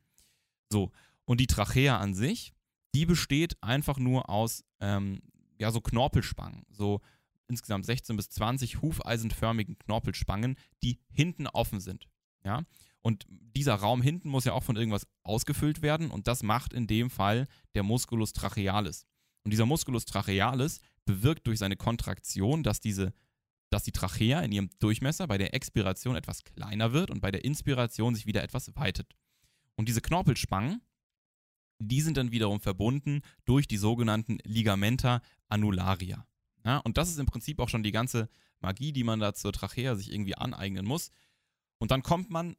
so. 0.70 0.90
Und 1.24 1.40
die 1.40 1.46
Trachea 1.46 1.98
an 1.98 2.14
sich, 2.14 2.52
die 2.94 3.06
besteht 3.06 3.62
einfach 3.62 3.98
nur 3.98 4.28
aus, 4.28 4.64
ähm, 4.80 5.20
ja, 5.58 5.70
so 5.70 5.80
Knorpelspangen. 5.80 6.64
So 6.70 7.00
insgesamt 7.48 7.86
16 7.86 8.16
bis 8.16 8.28
20 8.30 8.82
hufeisenförmigen 8.82 9.78
Knorpelspangen, 9.78 10.56
die 10.82 10.98
hinten 11.10 11.46
offen 11.46 11.80
sind. 11.80 12.08
Ja, 12.44 12.62
und 13.00 13.26
dieser 13.28 13.74
Raum 13.74 14.02
hinten 14.02 14.28
muss 14.28 14.44
ja 14.44 14.52
auch 14.52 14.62
von 14.62 14.76
irgendwas 14.76 15.06
ausgefüllt 15.22 15.82
werden 15.82 16.10
und 16.10 16.26
das 16.26 16.42
macht 16.42 16.72
in 16.72 16.86
dem 16.86 17.10
Fall 17.10 17.46
der 17.74 17.82
Musculus 17.82 18.32
trachealis. 18.32 19.06
Und 19.44 19.50
dieser 19.50 19.66
Musculus 19.66 20.04
trachealis 20.04 20.80
bewirkt 21.04 21.46
durch 21.46 21.58
seine 21.58 21.76
Kontraktion, 21.76 22.62
dass 22.62 22.80
diese 22.80 23.12
dass 23.70 23.82
die 23.82 23.92
Trachea 23.92 24.40
in 24.40 24.52
ihrem 24.52 24.70
Durchmesser 24.78 25.26
bei 25.26 25.36
der 25.36 25.52
Expiration 25.52 26.14
etwas 26.14 26.44
kleiner 26.44 26.92
wird 26.92 27.10
und 27.10 27.20
bei 27.20 27.32
der 27.32 27.44
Inspiration 27.44 28.14
sich 28.14 28.24
wieder 28.24 28.44
etwas 28.44 28.70
weitet. 28.76 29.16
Und 29.76 29.88
diese 29.88 30.00
Knorpelspangen, 30.00 30.80
die 31.78 32.00
sind 32.00 32.16
dann 32.16 32.30
wiederum 32.30 32.60
verbunden 32.60 33.22
durch 33.44 33.66
die 33.66 33.76
sogenannten 33.76 34.38
Ligamenta 34.44 35.20
annularia. 35.48 36.26
Ja, 36.64 36.78
und 36.78 36.96
das 36.96 37.10
ist 37.10 37.18
im 37.18 37.26
Prinzip 37.26 37.58
auch 37.58 37.68
schon 37.68 37.82
die 37.82 37.92
ganze 37.92 38.28
Magie, 38.60 38.92
die 38.92 39.04
man 39.04 39.20
da 39.20 39.34
zur 39.34 39.52
Trachea 39.52 39.96
sich 39.96 40.12
irgendwie 40.12 40.36
aneignen 40.36 40.86
muss. 40.86 41.10
Und 41.78 41.90
dann 41.90 42.02
kommt 42.02 42.30
man 42.30 42.56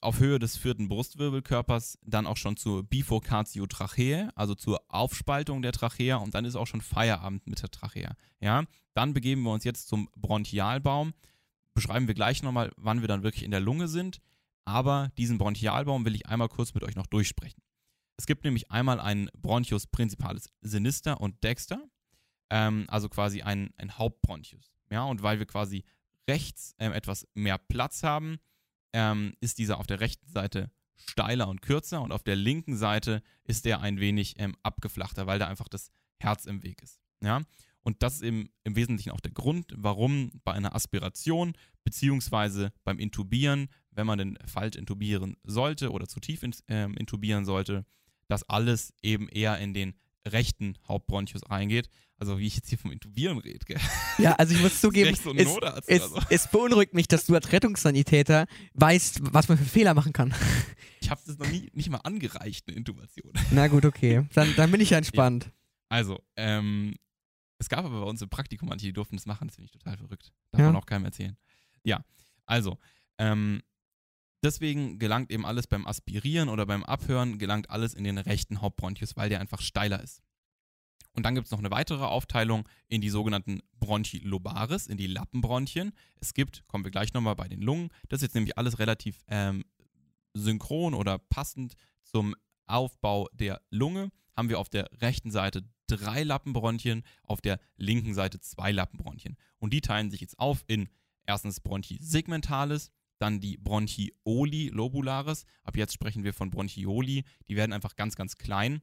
auf 0.00 0.20
Höhe 0.20 0.38
des 0.38 0.56
vierten 0.56 0.88
Brustwirbelkörpers 0.88 1.98
dann 2.02 2.26
auch 2.26 2.36
schon 2.36 2.56
zur 2.56 2.84
Bifurcatio 2.84 3.66
Tracheae, 3.66 4.28
also 4.34 4.54
zur 4.54 4.80
Aufspaltung 4.88 5.62
der 5.62 5.72
Trachea 5.72 6.16
und 6.16 6.34
dann 6.34 6.44
ist 6.44 6.56
auch 6.56 6.66
schon 6.66 6.80
Feierabend 6.80 7.46
mit 7.46 7.62
der 7.62 7.70
Trachea. 7.70 8.14
Ja, 8.40 8.64
dann 8.94 9.14
begeben 9.14 9.42
wir 9.42 9.52
uns 9.52 9.64
jetzt 9.64 9.88
zum 9.88 10.08
Bronchialbaum. 10.16 11.14
Beschreiben 11.74 12.06
wir 12.06 12.14
gleich 12.14 12.42
nochmal, 12.42 12.70
wann 12.76 13.00
wir 13.00 13.08
dann 13.08 13.22
wirklich 13.22 13.44
in 13.44 13.50
der 13.50 13.60
Lunge 13.60 13.88
sind, 13.88 14.20
aber 14.64 15.10
diesen 15.18 15.38
Bronchialbaum 15.38 16.04
will 16.04 16.14
ich 16.14 16.26
einmal 16.26 16.48
kurz 16.48 16.74
mit 16.74 16.82
euch 16.82 16.96
noch 16.96 17.06
durchsprechen. 17.06 17.62
Es 18.16 18.26
gibt 18.26 18.44
nämlich 18.44 18.70
einmal 18.70 19.00
einen 19.00 19.30
Bronchus 19.36 19.86
principalis 19.86 20.48
sinister 20.60 21.20
und 21.20 21.42
dexter, 21.42 21.88
ähm, 22.50 22.84
also 22.88 23.08
quasi 23.08 23.42
ein, 23.42 23.70
ein 23.76 23.98
Hauptbronchus. 23.98 24.72
Ja, 24.90 25.04
und 25.04 25.22
weil 25.22 25.38
wir 25.38 25.46
quasi 25.46 25.84
rechts 26.28 26.74
ähm, 26.78 26.92
etwas 26.92 27.26
mehr 27.34 27.58
Platz 27.58 28.02
haben, 28.02 28.38
ähm, 28.92 29.34
ist 29.40 29.58
dieser 29.58 29.78
auf 29.78 29.86
der 29.86 30.00
rechten 30.00 30.28
Seite 30.28 30.70
steiler 30.94 31.48
und 31.48 31.62
kürzer 31.62 32.02
und 32.02 32.12
auf 32.12 32.22
der 32.22 32.36
linken 32.36 32.76
Seite 32.76 33.22
ist 33.44 33.64
der 33.64 33.80
ein 33.80 33.98
wenig 33.98 34.38
ähm, 34.38 34.54
abgeflachter, 34.62 35.26
weil 35.26 35.38
da 35.38 35.48
einfach 35.48 35.68
das 35.68 35.90
Herz 36.18 36.46
im 36.46 36.62
Weg 36.62 36.82
ist. 36.82 37.00
Ja? 37.22 37.40
Und 37.82 38.02
das 38.02 38.14
ist 38.14 38.22
im, 38.22 38.48
im 38.64 38.76
Wesentlichen 38.76 39.10
auch 39.10 39.20
der 39.20 39.32
Grund, 39.32 39.72
warum 39.76 40.30
bei 40.44 40.52
einer 40.52 40.74
Aspiration 40.74 41.54
beziehungsweise 41.84 42.72
beim 42.84 42.98
Intubieren, 42.98 43.68
wenn 43.90 44.06
man 44.06 44.18
denn 44.18 44.38
falsch 44.46 44.76
intubieren 44.76 45.36
sollte 45.44 45.90
oder 45.90 46.06
zu 46.06 46.20
tief 46.20 46.42
in, 46.42 46.54
ähm, 46.68 46.94
intubieren 46.94 47.44
sollte, 47.44 47.84
das 48.28 48.48
alles 48.48 48.94
eben 49.02 49.28
eher 49.28 49.58
in 49.58 49.74
den 49.74 49.94
rechten 50.26 50.78
Hauptbronchus 50.86 51.42
reingeht. 51.50 51.88
Also 52.16 52.38
wie 52.38 52.46
ich 52.46 52.54
jetzt 52.54 52.68
hier 52.68 52.78
vom 52.78 52.92
Intubieren 52.92 53.38
rede. 53.38 53.64
Gell? 53.66 53.80
Ja, 54.18 54.34
also 54.34 54.54
ich 54.54 54.62
muss 54.62 54.80
zugeben, 54.80 55.14
so 55.16 55.32
es, 55.32 55.48
es, 55.88 56.02
so. 56.08 56.20
es 56.30 56.48
beunruhigt 56.48 56.94
mich, 56.94 57.08
dass 57.08 57.26
du 57.26 57.34
als 57.34 57.50
Rettungssanitäter 57.50 58.46
weißt, 58.74 59.34
was 59.34 59.48
man 59.48 59.58
für 59.58 59.64
Fehler 59.64 59.94
machen 59.94 60.12
kann. 60.12 60.34
Ich 61.00 61.10
habe 61.10 61.20
das 61.26 61.36
noch 61.36 61.50
nie 61.50 61.68
nicht 61.74 61.90
mal 61.90 61.98
angereicht, 61.98 62.68
eine 62.68 62.76
Intubation. 62.76 63.32
Na 63.50 63.66
gut, 63.66 63.84
okay. 63.84 64.24
Dann, 64.34 64.54
dann 64.54 64.70
bin 64.70 64.80
ich 64.80 64.90
ja 64.90 64.98
entspannt. 64.98 65.50
Also, 65.88 66.22
ähm, 66.36 66.94
es 67.62 67.68
gab 67.68 67.84
aber 67.84 68.00
bei 68.00 68.06
uns 68.06 68.20
im 68.20 68.28
Praktikum 68.28 68.68
manche, 68.68 68.86
die 68.86 68.92
durften 68.92 69.16
das 69.16 69.24
machen, 69.26 69.46
das 69.48 69.54
finde 69.56 69.66
ich 69.66 69.70
total 69.70 69.96
verrückt. 69.96 70.32
Darf 70.50 70.60
Ja. 70.60 70.66
man 70.66 70.76
auch 70.76 70.86
keinem 70.86 71.04
erzählen. 71.04 71.36
Ja, 71.84 72.04
also, 72.44 72.78
ähm, 73.18 73.62
deswegen 74.42 74.98
gelangt 74.98 75.30
eben 75.30 75.46
alles 75.46 75.66
beim 75.68 75.86
Aspirieren 75.86 76.48
oder 76.48 76.66
beim 76.66 76.82
Abhören, 76.82 77.38
gelangt 77.38 77.70
alles 77.70 77.94
in 77.94 78.04
den 78.04 78.18
rechten 78.18 78.60
Hauptbronchus, 78.60 79.16
weil 79.16 79.28
der 79.28 79.40
einfach 79.40 79.60
steiler 79.60 80.02
ist. 80.02 80.22
Und 81.14 81.24
dann 81.24 81.34
gibt 81.34 81.46
es 81.46 81.50
noch 81.50 81.58
eine 81.58 81.70
weitere 81.70 82.04
Aufteilung 82.04 82.66
in 82.88 83.00
die 83.00 83.10
sogenannten 83.10 83.60
Bronchi 83.78 84.18
lobaris, 84.20 84.86
in 84.86 84.96
die 84.96 85.06
Lappenbronchien. 85.06 85.92
Es 86.20 86.32
gibt, 86.34 86.66
kommen 86.68 86.84
wir 86.84 86.90
gleich 86.90 87.12
nochmal 87.12 87.36
bei 87.36 87.48
den 87.48 87.60
Lungen, 87.60 87.90
das 88.08 88.18
ist 88.18 88.22
jetzt 88.22 88.34
nämlich 88.34 88.56
alles 88.58 88.78
relativ 88.78 89.22
ähm, 89.28 89.64
synchron 90.34 90.94
oder 90.94 91.18
passend 91.18 91.74
zum 92.02 92.34
Aufbau 92.66 93.28
der 93.34 93.60
Lunge, 93.70 94.10
haben 94.34 94.48
wir 94.48 94.58
auf 94.58 94.70
der 94.70 94.88
rechten 95.02 95.30
Seite 95.30 95.62
drei 95.96 96.22
Lappenbronchien, 96.22 97.02
auf 97.22 97.40
der 97.40 97.60
linken 97.76 98.14
Seite 98.14 98.40
zwei 98.40 98.72
Lappenbronchien. 98.72 99.36
Und 99.58 99.72
die 99.72 99.80
teilen 99.80 100.10
sich 100.10 100.20
jetzt 100.20 100.38
auf 100.38 100.64
in 100.66 100.88
erstens 101.26 101.60
Bronchi 101.60 101.98
segmentalis, 102.00 102.90
dann 103.18 103.40
die 103.40 103.56
Bronchioli 103.56 104.68
lobularis. 104.68 105.44
Ab 105.62 105.76
jetzt 105.76 105.92
sprechen 105.92 106.24
wir 106.24 106.34
von 106.34 106.50
Bronchioli. 106.50 107.24
Die 107.48 107.56
werden 107.56 107.72
einfach 107.72 107.94
ganz, 107.94 108.16
ganz 108.16 108.36
klein. 108.36 108.82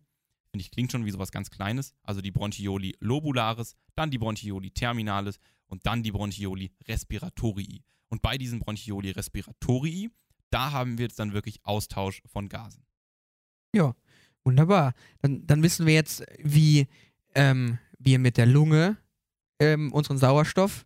Finde 0.51 0.61
ich, 0.61 0.71
klingt 0.71 0.91
schon 0.91 1.05
wie 1.05 1.11
sowas 1.11 1.31
ganz 1.31 1.51
Kleines. 1.51 1.93
Also 2.03 2.21
die 2.21 2.31
Bronchioli 2.31 2.95
lobularis, 2.99 3.75
dann 3.95 4.11
die 4.11 4.17
Bronchioli 4.17 4.71
terminalis 4.71 5.39
und 5.67 5.85
dann 5.85 6.03
die 6.03 6.11
Bronchioli 6.11 6.71
respiratorii. 6.87 7.83
Und 8.07 8.21
bei 8.21 8.37
diesen 8.37 8.59
Bronchioli 8.59 9.11
respiratorii, 9.11 10.09
da 10.49 10.71
haben 10.71 10.97
wir 10.97 11.05
jetzt 11.05 11.19
dann 11.19 11.33
wirklich 11.33 11.63
Austausch 11.63 12.21
von 12.25 12.49
Gasen. 12.49 12.85
Ja, 13.75 13.93
wunderbar. 14.49 14.93
Dann, 15.21 15.45
dann 15.45 15.61
wissen 15.61 15.85
wir 15.85 15.93
jetzt, 15.93 16.23
wie 16.43 16.87
ähm, 17.35 17.77
wir 17.99 18.17
mit 18.17 18.37
der 18.37 18.47
Lunge 18.47 18.97
ähm, 19.59 19.93
unseren 19.93 20.17
Sauerstoff 20.17 20.85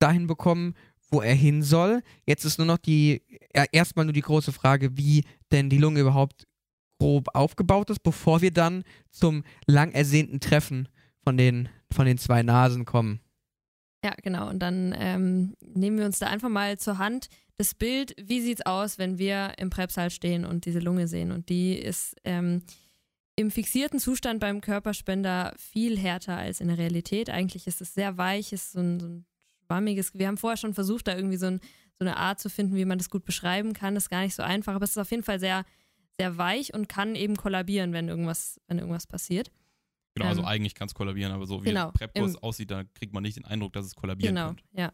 dahin 0.00 0.26
bekommen, 0.26 0.74
wo 1.10 1.22
er 1.22 1.34
hin 1.34 1.62
soll. 1.62 2.02
Jetzt 2.26 2.44
ist 2.44 2.58
nur 2.58 2.66
noch 2.66 2.78
die, 2.78 3.22
ja, 3.54 3.64
erstmal 3.70 4.04
nur 4.04 4.12
die 4.12 4.20
große 4.20 4.52
Frage, 4.52 4.96
wie 4.96 5.24
denn 5.52 5.70
die 5.70 5.78
Lunge 5.78 6.00
überhaupt 6.00 6.46
grob 6.98 7.28
aufgebaut 7.34 7.90
ist, 7.90 8.02
bevor 8.02 8.40
wir 8.40 8.50
dann 8.50 8.82
zum 9.10 9.44
lang 9.66 9.92
ersehnten 9.92 10.40
Treffen 10.40 10.88
von 11.22 11.36
den, 11.36 11.68
von 11.92 12.06
den 12.06 12.18
zwei 12.18 12.42
Nasen 12.42 12.84
kommen. 12.84 13.20
Ja, 14.04 14.12
genau. 14.22 14.50
Und 14.50 14.58
dann 14.58 14.94
ähm, 14.98 15.54
nehmen 15.60 15.98
wir 15.98 16.04
uns 16.04 16.18
da 16.18 16.26
einfach 16.26 16.50
mal 16.50 16.78
zur 16.78 16.98
Hand 16.98 17.28
das 17.56 17.74
Bild, 17.74 18.14
wie 18.20 18.40
sieht's 18.40 18.66
aus, 18.66 18.98
wenn 18.98 19.18
wir 19.18 19.54
im 19.58 19.70
Präpsal 19.70 20.10
stehen 20.10 20.44
und 20.44 20.66
diese 20.66 20.80
Lunge 20.80 21.08
sehen. 21.08 21.30
Und 21.30 21.48
die 21.48 21.74
ist 21.74 22.16
ähm, 22.24 22.62
im 23.36 23.50
fixierten 23.50 23.98
Zustand 23.98 24.40
beim 24.40 24.60
Körperspender 24.60 25.54
viel 25.58 25.98
härter 25.98 26.36
als 26.36 26.60
in 26.60 26.68
der 26.68 26.78
Realität. 26.78 27.30
Eigentlich 27.30 27.66
ist 27.66 27.80
es 27.80 27.94
sehr 27.94 28.16
weich, 28.16 28.52
ist 28.52 28.72
so 28.72 28.80
ein, 28.80 29.00
so 29.00 29.06
ein 29.06 29.26
schwammiges. 29.66 30.14
Wir 30.14 30.28
haben 30.28 30.36
vorher 30.38 30.56
schon 30.56 30.74
versucht, 30.74 31.08
da 31.08 31.16
irgendwie 31.16 31.36
so, 31.36 31.46
ein, 31.46 31.60
so 31.98 32.04
eine 32.04 32.16
Art 32.16 32.38
zu 32.40 32.48
finden, 32.48 32.76
wie 32.76 32.84
man 32.84 32.98
das 32.98 33.10
gut 33.10 33.24
beschreiben 33.24 33.72
kann. 33.72 33.94
Das 33.94 34.04
ist 34.04 34.10
gar 34.10 34.22
nicht 34.22 34.34
so 34.34 34.42
einfach, 34.42 34.74
aber 34.74 34.84
es 34.84 34.90
ist 34.92 34.98
auf 34.98 35.10
jeden 35.10 35.24
Fall 35.24 35.40
sehr, 35.40 35.64
sehr 36.16 36.36
weich 36.38 36.74
und 36.74 36.88
kann 36.88 37.16
eben 37.16 37.36
kollabieren, 37.36 37.92
wenn 37.92 38.08
irgendwas, 38.08 38.60
wenn 38.68 38.78
irgendwas 38.78 39.06
passiert. 39.06 39.50
Genau, 40.14 40.28
also 40.28 40.42
Ähm, 40.42 40.46
eigentlich 40.46 40.74
kann 40.76 40.86
es 40.86 40.94
kollabieren, 40.94 41.32
aber 41.32 41.44
so 41.46 41.60
wie 41.62 41.68
genau, 41.70 41.90
Prepkurs 41.90 42.36
aussieht, 42.36 42.70
da 42.70 42.84
kriegt 42.84 43.12
man 43.12 43.24
nicht 43.24 43.36
den 43.36 43.44
Eindruck, 43.46 43.72
dass 43.72 43.84
es 43.84 43.96
kollabieren 43.96 44.36
Genau, 44.36 44.48
könnte. 44.48 44.64
ja. 44.76 44.92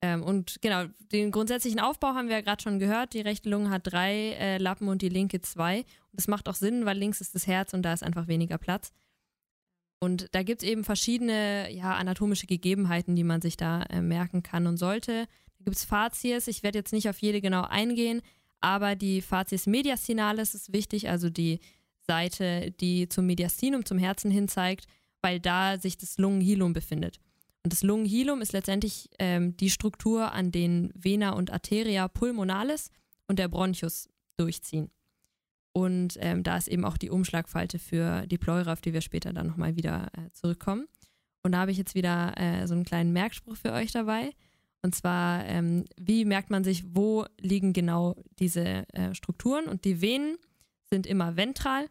Ähm, 0.00 0.22
und 0.22 0.58
genau, 0.60 0.84
den 1.12 1.30
grundsätzlichen 1.30 1.80
Aufbau 1.80 2.08
haben 2.08 2.28
wir 2.28 2.36
ja 2.36 2.40
gerade 2.40 2.62
schon 2.62 2.78
gehört. 2.78 3.14
Die 3.14 3.20
rechte 3.20 3.50
Lunge 3.50 3.70
hat 3.70 3.82
drei 3.84 4.32
äh, 4.32 4.58
Lappen 4.58 4.88
und 4.88 5.02
die 5.02 5.08
linke 5.08 5.40
zwei. 5.40 5.78
Und 5.78 5.86
das 6.14 6.28
macht 6.28 6.48
auch 6.48 6.54
Sinn, 6.54 6.84
weil 6.84 6.96
links 6.96 7.20
ist 7.20 7.34
das 7.34 7.46
Herz 7.46 7.74
und 7.74 7.82
da 7.82 7.92
ist 7.92 8.02
einfach 8.02 8.28
weniger 8.28 8.58
Platz. 8.58 8.92
Und 10.00 10.28
da 10.32 10.44
gibt 10.44 10.62
es 10.62 10.68
eben 10.68 10.84
verschiedene 10.84 11.72
ja, 11.72 11.96
anatomische 11.96 12.46
Gegebenheiten, 12.46 13.16
die 13.16 13.24
man 13.24 13.42
sich 13.42 13.56
da 13.56 13.82
äh, 13.84 14.00
merken 14.00 14.44
kann 14.44 14.66
und 14.68 14.76
sollte. 14.76 15.26
Da 15.58 15.64
gibt 15.64 15.76
es 15.76 15.84
Facies, 15.84 16.46
ich 16.46 16.62
werde 16.62 16.78
jetzt 16.78 16.92
nicht 16.92 17.08
auf 17.08 17.18
jede 17.18 17.40
genau 17.40 17.62
eingehen, 17.62 18.22
aber 18.60 18.94
die 18.94 19.20
Facies 19.20 19.66
mediastinalis 19.66 20.54
ist 20.54 20.72
wichtig, 20.72 21.08
also 21.08 21.30
die 21.30 21.58
Seite, 22.00 22.70
die 22.70 23.08
zum 23.08 23.26
Mediastinum, 23.26 23.84
zum 23.84 23.98
Herzen 23.98 24.30
hin 24.30 24.46
zeigt, 24.46 24.86
weil 25.20 25.40
da 25.40 25.78
sich 25.78 25.98
das 25.98 26.16
Lungenhilum 26.18 26.72
befindet. 26.72 27.18
Und 27.68 27.74
das 27.74 27.82
Lungenhilum 27.82 28.40
ist 28.40 28.54
letztendlich 28.54 29.10
ähm, 29.18 29.54
die 29.58 29.68
Struktur, 29.68 30.32
an 30.32 30.50
denen 30.50 30.90
Vena 30.94 31.32
und 31.32 31.52
Arteria 31.52 32.08
pulmonalis 32.08 32.90
und 33.26 33.38
der 33.38 33.48
Bronchus 33.48 34.08
durchziehen. 34.38 34.90
Und 35.74 36.16
ähm, 36.20 36.42
da 36.42 36.56
ist 36.56 36.68
eben 36.68 36.86
auch 36.86 36.96
die 36.96 37.10
Umschlagfalte 37.10 37.78
für 37.78 38.26
die 38.26 38.38
Pleura, 38.38 38.72
auf 38.72 38.80
die 38.80 38.94
wir 38.94 39.02
später 39.02 39.34
dann 39.34 39.48
nochmal 39.48 39.76
wieder 39.76 40.06
äh, 40.16 40.30
zurückkommen. 40.32 40.88
Und 41.42 41.52
da 41.52 41.58
habe 41.58 41.70
ich 41.70 41.76
jetzt 41.76 41.94
wieder 41.94 42.32
äh, 42.38 42.66
so 42.66 42.72
einen 42.72 42.86
kleinen 42.86 43.12
Merkspruch 43.12 43.58
für 43.58 43.72
euch 43.72 43.92
dabei. 43.92 44.32
Und 44.80 44.94
zwar, 44.94 45.44
ähm, 45.44 45.84
wie 46.00 46.24
merkt 46.24 46.48
man 46.48 46.64
sich, 46.64 46.96
wo 46.96 47.26
liegen 47.38 47.74
genau 47.74 48.16
diese 48.38 48.86
äh, 48.94 49.14
Strukturen? 49.14 49.66
Und 49.66 49.84
die 49.84 50.00
Venen 50.00 50.38
sind 50.88 51.06
immer 51.06 51.36
ventral, 51.36 51.90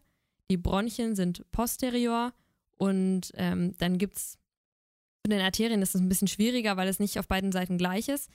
die 0.49 0.57
Bronchien 0.57 1.15
sind 1.15 1.45
posterior 1.51 2.33
und 2.77 3.31
ähm, 3.35 3.77
dann 3.77 3.99
gibt 3.99 4.17
es 4.17 4.39
zu 5.27 5.37
den 5.37 5.45
Arterien 5.45 5.81
ist 5.81 5.93
es 5.93 6.01
ein 6.01 6.09
bisschen 6.09 6.27
schwieriger, 6.27 6.77
weil 6.77 6.87
es 6.87 6.99
nicht 6.99 7.19
auf 7.19 7.27
beiden 7.27 7.51
Seiten 7.51 7.77
gleich 7.77 8.07
ist. 8.07 8.29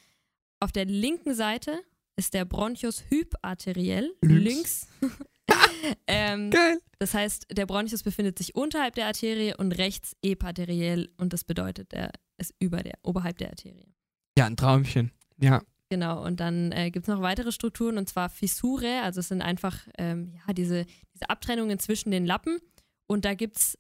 Auf 0.61 0.73
der 0.73 0.85
linken 0.85 1.35
Seite 1.35 1.83
ist 2.17 2.35
der 2.35 2.45
Bronchus 2.45 3.05
hyparteriell, 3.09 4.13
Links. 4.21 4.89
links. 5.01 5.21
ähm, 6.07 6.51
Geil. 6.51 6.79
das 6.99 7.15
heißt, 7.15 7.47
der 7.51 7.67
Bronchus 7.67 8.03
befindet 8.03 8.39
sich 8.39 8.55
unterhalb 8.55 8.95
der 8.95 9.07
Arterie 9.07 9.55
und 9.57 9.73
rechts 9.73 10.15
eparteriell 10.23 11.11
und 11.17 11.33
das 11.33 11.45
bedeutet, 11.45 11.93
er 11.95 12.13
ist 12.37 12.55
über 12.59 12.83
der, 12.83 12.99
oberhalb 13.03 13.39
der 13.39 13.51
Arterie. 13.51 13.95
Ja, 14.37 14.47
ein 14.47 14.57
Traumchen. 14.57 15.13
Ja. 15.41 15.63
Genau, 15.89 16.25
und 16.25 16.41
dann 16.41 16.73
äh, 16.73 16.91
gibt 16.91 17.09
es 17.09 17.15
noch 17.15 17.23
weitere 17.23 17.53
Strukturen 17.53 17.99
und 17.99 18.09
zwar 18.09 18.29
Fissure, 18.29 19.03
also 19.03 19.21
es 19.21 19.29
sind 19.29 19.43
einfach 19.43 19.79
ähm, 19.99 20.33
ja, 20.47 20.53
diese, 20.53 20.87
diese 21.15 21.29
Abtrennungen 21.29 21.79
zwischen 21.79 22.11
den 22.11 22.25
Lappen 22.27 22.59
und 23.07 23.25
da 23.25 23.35
gibt 23.35 23.57
es 23.57 23.79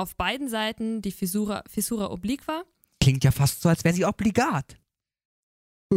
auf 0.00 0.16
beiden 0.16 0.48
Seiten 0.48 1.02
die 1.02 1.12
Fissura, 1.12 1.62
Fissura 1.68 2.10
obliqua. 2.10 2.62
Klingt 3.00 3.24
ja 3.24 3.30
fast 3.30 3.62
so, 3.62 3.68
als 3.68 3.84
wäre 3.84 3.94
sie 3.94 4.04
obligat. 4.04 4.76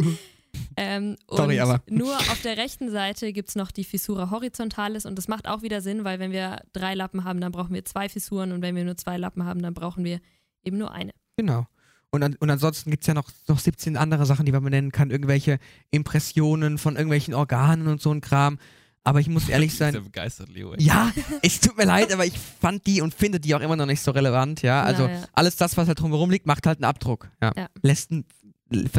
Ähm, 0.76 1.16
Sorry, 1.28 1.58
aber- 1.58 1.82
nur 1.88 2.16
auf 2.16 2.40
der 2.42 2.56
rechten 2.56 2.90
Seite 2.90 3.32
gibt 3.32 3.48
es 3.48 3.56
noch 3.56 3.72
die 3.72 3.82
Fissura 3.82 4.30
horizontalis 4.30 5.04
und 5.04 5.16
das 5.18 5.26
macht 5.28 5.48
auch 5.48 5.62
wieder 5.62 5.80
Sinn, 5.80 6.04
weil 6.04 6.20
wenn 6.20 6.30
wir 6.30 6.62
drei 6.72 6.94
Lappen 6.94 7.24
haben, 7.24 7.40
dann 7.40 7.50
brauchen 7.52 7.74
wir 7.74 7.84
zwei 7.84 8.08
Fissuren 8.08 8.52
und 8.52 8.62
wenn 8.62 8.76
wir 8.76 8.84
nur 8.84 8.96
zwei 8.96 9.16
Lappen 9.16 9.44
haben, 9.44 9.62
dann 9.62 9.74
brauchen 9.74 10.04
wir 10.04 10.20
eben 10.62 10.78
nur 10.78 10.92
eine. 10.92 11.10
Genau. 11.36 11.66
Und, 12.10 12.22
an, 12.22 12.36
und 12.38 12.50
ansonsten 12.50 12.90
gibt 12.92 13.02
es 13.02 13.08
ja 13.08 13.14
noch, 13.14 13.30
noch 13.48 13.58
17 13.58 13.96
andere 13.96 14.26
Sachen, 14.26 14.46
die 14.46 14.52
man 14.52 14.62
nennen 14.64 14.92
kann. 14.92 15.10
Irgendwelche 15.10 15.58
Impressionen 15.90 16.78
von 16.78 16.94
irgendwelchen 16.94 17.34
Organen 17.34 17.88
und 17.88 18.00
so 18.00 18.12
ein 18.12 18.20
Kram. 18.20 18.58
Aber 19.04 19.20
ich 19.20 19.28
muss 19.28 19.48
ehrlich 19.48 19.72
Ich 19.72 19.78
bin 19.78 19.84
sein. 19.86 19.92
sehr 19.92 20.00
begeistert, 20.00 20.48
Leo. 20.48 20.74
Ja, 20.78 21.12
es 21.42 21.60
tut 21.60 21.76
mir 21.76 21.84
leid, 21.84 22.12
aber 22.12 22.24
ich 22.26 22.38
fand 22.38 22.86
die 22.86 23.00
und 23.02 23.14
finde 23.14 23.38
die 23.38 23.54
auch 23.54 23.60
immer 23.60 23.76
noch 23.76 23.86
nicht 23.86 24.00
so 24.00 24.10
relevant, 24.10 24.62
ja. 24.62 24.82
Also 24.82 25.06
Naja. 25.06 25.24
alles 25.34 25.56
das, 25.56 25.76
was 25.76 25.86
halt 25.88 26.00
drumherum 26.00 26.30
liegt, 26.30 26.46
macht 26.46 26.66
halt 26.66 26.78
einen 26.78 26.84
Abdruck. 26.86 27.28
Ja. 27.42 27.52
Ja. 27.56 27.68
Lässt 27.82 28.10
einen, 28.10 28.24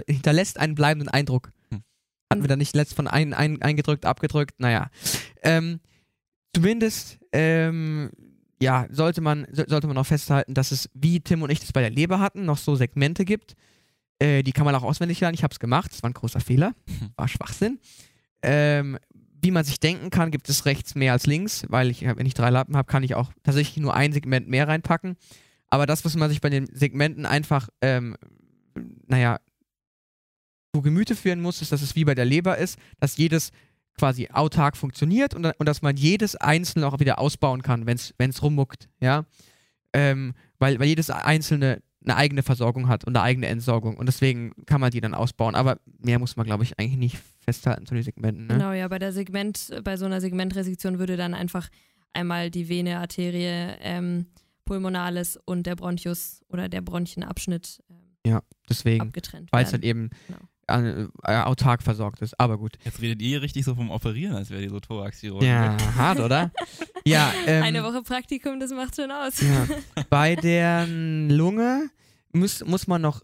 hinterlässt 0.08 0.60
einen 0.60 0.76
bleibenden 0.76 1.10
Eindruck. 1.10 1.52
Hm. 1.72 1.82
Hatten 2.32 2.44
wir 2.44 2.48
da 2.48 2.56
nicht 2.56 2.76
letzt 2.76 2.94
von 2.94 3.08
ein, 3.08 3.34
ein, 3.34 3.62
eingedrückt, 3.62 4.06
abgedrückt, 4.06 4.60
naja. 4.60 4.90
Ähm, 5.44 5.80
zumindest, 6.56 7.18
ähm, 7.32 8.12
ja, 8.62 8.88
sollte 8.92 9.22
man, 9.22 9.48
so- 9.52 9.66
sollte 9.68 9.88
man 9.88 9.98
auch 9.98 10.06
festhalten, 10.06 10.54
dass 10.54 10.72
es, 10.72 10.90
wie 10.94 11.20
Tim 11.20 11.42
und 11.42 11.50
ich 11.50 11.60
das 11.60 11.74
bei 11.74 11.82
der 11.82 11.90
Leber 11.90 12.20
hatten, 12.20 12.46
noch 12.46 12.58
so 12.58 12.76
Segmente 12.76 13.26
gibt. 13.26 13.56
Äh, 14.20 14.44
die 14.44 14.54
kann 14.54 14.66
man 14.66 14.74
auch 14.76 14.84
auswendig 14.84 15.20
lernen. 15.20 15.36
Ich 15.36 15.44
habe 15.44 15.52
es 15.52 15.60
gemacht. 15.60 15.92
Das 15.92 16.02
war 16.04 16.10
ein 16.10 16.14
großer 16.14 16.40
Fehler. 16.40 16.74
War 17.18 17.28
Schwachsinn. 17.28 17.80
Ähm, 18.42 18.98
wie 19.46 19.52
man 19.52 19.64
sich 19.64 19.80
denken 19.80 20.10
kann, 20.10 20.32
gibt 20.32 20.50
es 20.50 20.66
rechts 20.66 20.96
mehr 20.96 21.14
als 21.14 21.28
links, 21.28 21.66
weil 21.70 21.92
ich, 21.92 22.02
wenn 22.02 22.26
ich 22.26 22.34
drei 22.34 22.50
Lappen 22.50 22.76
habe, 22.76 22.92
kann 22.92 23.04
ich 23.04 23.14
auch 23.14 23.32
tatsächlich 23.44 23.78
nur 23.78 23.94
ein 23.94 24.12
Segment 24.12 24.50
mehr 24.50 24.68
reinpacken. 24.68 25.18
Aber 25.68 25.86
das, 25.86 26.04
was 26.04 26.16
man 26.16 26.30
sich 26.30 26.42
bei 26.42 26.50
den 26.50 26.66
Segmenten 26.74 27.28
einfach, 27.28 27.70
ähm, 27.82 28.18
naja, 29.06 29.40
zu 30.74 30.82
Gemüte 30.82 31.16
führen 31.16 31.42
muss, 31.42 31.62
ist, 31.62 31.72
dass 31.72 31.84
es 31.84 31.96
wie 31.96 32.06
bei 32.06 32.16
der 32.16 32.26
Leber 32.26 32.58
ist, 32.58 32.80
dass 33.00 33.18
jedes 33.18 33.52
quasi 34.00 34.30
autark 34.34 34.76
funktioniert 34.78 35.36
und, 35.36 35.46
und 35.46 35.66
dass 35.68 35.84
man 35.84 35.96
jedes 35.96 36.36
einzelne 36.36 36.88
auch 36.88 37.00
wieder 37.00 37.20
ausbauen 37.20 37.62
kann, 37.62 37.86
wenn 37.86 37.98
es 37.98 38.42
rummuckt, 38.42 38.90
ja. 39.00 39.26
Ähm, 39.94 40.34
weil, 40.58 40.80
weil 40.80 40.88
jedes 40.88 41.12
einzelne 41.12 41.84
eine 42.04 42.18
eigene 42.18 42.44
Versorgung 42.44 42.88
hat 42.88 43.04
und 43.04 43.16
eine 43.16 43.24
eigene 43.24 43.48
Entsorgung 43.48 43.98
und 43.98 44.06
deswegen 44.06 44.54
kann 44.66 44.82
man 44.82 44.92
die 44.92 45.02
dann 45.02 45.14
ausbauen. 45.14 45.56
Aber 45.56 45.80
mehr 46.00 46.20
muss 46.20 46.36
man, 46.36 46.46
glaube 46.46 46.64
ich, 46.64 46.80
eigentlich 46.80 46.98
nicht 46.98 47.18
festhalten 47.46 47.86
zu 47.86 47.94
den 47.94 48.04
Segmenten. 48.04 48.48
Ne? 48.48 48.54
Genau, 48.56 48.72
ja, 48.74 48.88
bei 48.88 49.00
der 49.00 49.14
Segment, 49.14 49.72
bei 49.84 49.96
so 49.98 50.06
einer 50.06 50.20
Segmentresektion 50.22 51.00
würde 51.00 51.16
dann 51.18 51.34
einfach 51.34 51.70
einmal 52.14 52.50
die 52.50 52.68
Vene, 52.70 53.00
Arterie, 53.00 53.76
ähm, 53.82 54.26
Pulmonalis 54.66 55.38
und 55.46 55.68
der 55.68 55.76
Bronchus 55.76 56.42
oder 56.50 56.68
der 56.70 56.82
Bronchienabschnitt 56.82 57.84
ähm, 57.90 57.96
ja, 58.26 58.42
deswegen, 58.70 59.02
abgetrennt 59.02 59.52
weil 59.52 59.64
es 59.64 59.72
werden. 59.72 59.82
halt 59.82 59.90
eben 59.90 60.10
Genau. 60.28 60.40
äh, 60.68 61.04
äh, 61.32 61.42
autark 61.44 61.84
versorgt 61.84 62.22
ist. 62.22 62.40
Aber 62.40 62.58
gut. 62.58 62.78
Jetzt 62.84 63.00
redet 63.02 63.22
ihr 63.22 63.42
richtig 63.44 63.64
so 63.64 63.76
vom 63.76 63.92
Operieren, 63.92 64.36
als 64.36 64.50
wäre 64.50 64.64
ihr 64.64 64.70
so 64.72 64.80
Thoraxchirurgen. 64.80 65.48
Ja, 65.48 65.78
hart, 65.96 66.20
oder? 66.20 66.52
ja, 67.06 67.32
ähm, 67.46 67.62
Eine 67.64 67.84
Woche 67.84 68.02
Praktikum, 68.02 68.60
das 68.60 68.72
macht 68.72 68.96
schon 68.96 69.12
aus. 69.12 69.40
Ja. 69.42 69.68
Bei 70.10 70.36
der 70.36 70.88
Lunge 70.88 71.90
muss, 72.34 72.66
muss 72.66 72.88
man 72.88 73.02
noch 73.04 73.22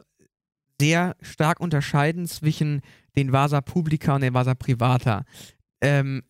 sehr 0.79 1.15
stark 1.21 1.59
unterscheiden 1.59 2.27
zwischen 2.27 2.81
den 3.15 3.31
Vasa 3.31 3.61
publica 3.61 4.15
und 4.15 4.21
den 4.21 4.33
Vasa 4.33 4.53
privata, 4.53 5.25
ähm, 5.81 6.23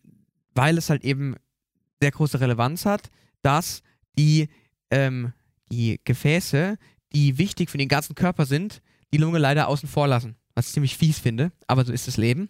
weil 0.54 0.78
es 0.78 0.90
halt 0.90 1.04
eben 1.04 1.36
sehr 2.00 2.10
große 2.10 2.40
Relevanz 2.40 2.84
hat, 2.84 3.10
dass 3.42 3.82
die, 4.18 4.48
ähm, 4.90 5.32
die 5.70 6.00
Gefäße, 6.04 6.76
die 7.12 7.38
wichtig 7.38 7.70
für 7.70 7.78
den 7.78 7.88
ganzen 7.88 8.14
Körper 8.14 8.46
sind, 8.46 8.82
die 9.12 9.18
Lunge 9.18 9.38
leider 9.38 9.68
außen 9.68 9.88
vor 9.88 10.08
lassen, 10.08 10.36
was 10.54 10.68
ich 10.68 10.72
ziemlich 10.72 10.96
fies 10.96 11.18
finde, 11.18 11.52
aber 11.66 11.84
so 11.84 11.92
ist 11.92 12.08
das 12.08 12.16
Leben. 12.16 12.48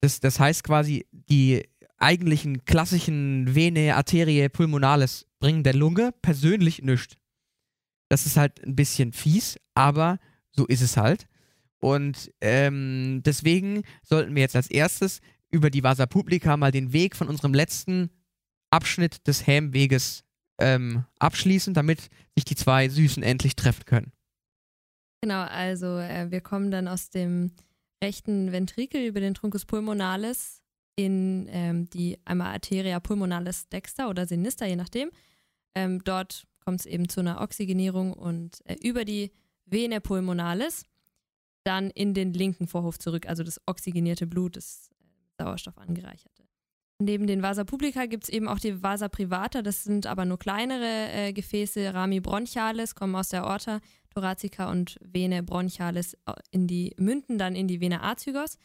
Das, 0.00 0.20
das 0.20 0.38
heißt 0.38 0.62
quasi, 0.62 1.06
die 1.10 1.64
eigentlichen 1.98 2.64
klassischen 2.64 3.54
Vene, 3.54 3.96
Arterie, 3.96 4.48
Pulmonalis 4.48 5.26
bringen 5.40 5.62
der 5.62 5.74
Lunge 5.74 6.12
persönlich 6.22 6.82
nichts. 6.82 7.16
Das 8.08 8.26
ist 8.26 8.36
halt 8.36 8.62
ein 8.64 8.76
bisschen 8.76 9.12
fies, 9.12 9.58
aber 9.74 10.18
so 10.52 10.66
ist 10.66 10.82
es 10.82 10.96
halt. 10.96 11.26
Und 11.80 12.32
ähm, 12.40 13.22
deswegen 13.24 13.82
sollten 14.02 14.34
wir 14.34 14.42
jetzt 14.42 14.56
als 14.56 14.70
erstes 14.70 15.20
über 15.50 15.70
die 15.70 15.82
Vasa 15.82 16.06
Publica 16.06 16.56
mal 16.56 16.72
den 16.72 16.92
Weg 16.92 17.16
von 17.16 17.28
unserem 17.28 17.54
letzten 17.54 18.10
Abschnitt 18.70 19.26
des 19.26 19.46
Hämweges 19.46 20.24
ähm, 20.58 21.04
abschließen, 21.18 21.74
damit 21.74 22.08
sich 22.34 22.44
die 22.44 22.56
zwei 22.56 22.88
Süßen 22.88 23.22
endlich 23.22 23.56
treffen 23.56 23.84
können. 23.84 24.12
Genau, 25.20 25.42
also 25.42 25.98
äh, 25.98 26.30
wir 26.30 26.40
kommen 26.40 26.70
dann 26.70 26.88
aus 26.88 27.10
dem 27.10 27.52
rechten 28.02 28.52
Ventrikel 28.52 29.06
über 29.06 29.20
den 29.20 29.34
Truncus 29.34 29.64
pulmonalis 29.64 30.62
in 30.96 31.46
ähm, 31.50 31.90
die 31.90 32.18
einmal 32.24 32.52
Arteria 32.52 33.00
pulmonalis 33.00 33.68
dexter 33.68 34.08
oder 34.08 34.26
sinister, 34.26 34.66
je 34.66 34.76
nachdem. 34.76 35.10
Ähm, 35.74 36.02
dort 36.04 36.46
kommt 36.64 36.80
es 36.80 36.86
eben 36.86 37.08
zu 37.08 37.20
einer 37.20 37.40
Oxygenierung 37.40 38.12
und 38.12 38.60
äh, 38.64 38.76
über 38.82 39.04
die 39.04 39.30
Vene 39.66 40.00
pulmonalis 40.00 40.84
dann 41.66 41.90
in 41.90 42.14
den 42.14 42.32
linken 42.32 42.66
Vorhof 42.66 42.98
zurück, 42.98 43.28
also 43.28 43.42
das 43.42 43.60
oxygenierte 43.66 44.26
Blut, 44.26 44.56
das 44.56 44.90
äh, 44.92 45.42
Sauerstoff 45.42 45.78
angereicherte. 45.78 46.44
Neben 46.98 47.26
den 47.26 47.42
Vasa 47.42 47.64
publica 47.64 48.06
gibt 48.06 48.24
es 48.24 48.30
eben 48.30 48.48
auch 48.48 48.58
die 48.58 48.82
Vasa 48.82 49.08
privata, 49.08 49.60
das 49.60 49.84
sind 49.84 50.06
aber 50.06 50.24
nur 50.24 50.38
kleinere 50.38 51.10
äh, 51.12 51.32
Gefäße, 51.32 51.92
Rami 51.92 52.20
bronchialis, 52.20 52.94
kommen 52.94 53.14
aus 53.16 53.28
der 53.28 53.44
Aorta, 53.44 53.80
thoracica 54.14 54.70
und 54.70 54.98
Vene 55.02 55.42
bronchialis 55.42 56.14
äh, 56.26 56.32
in 56.50 56.66
die 56.66 56.94
Münden, 56.96 57.36
dann 57.36 57.54
in 57.54 57.68
die 57.68 57.80
Vene 57.80 58.02
azygos. 58.02 58.56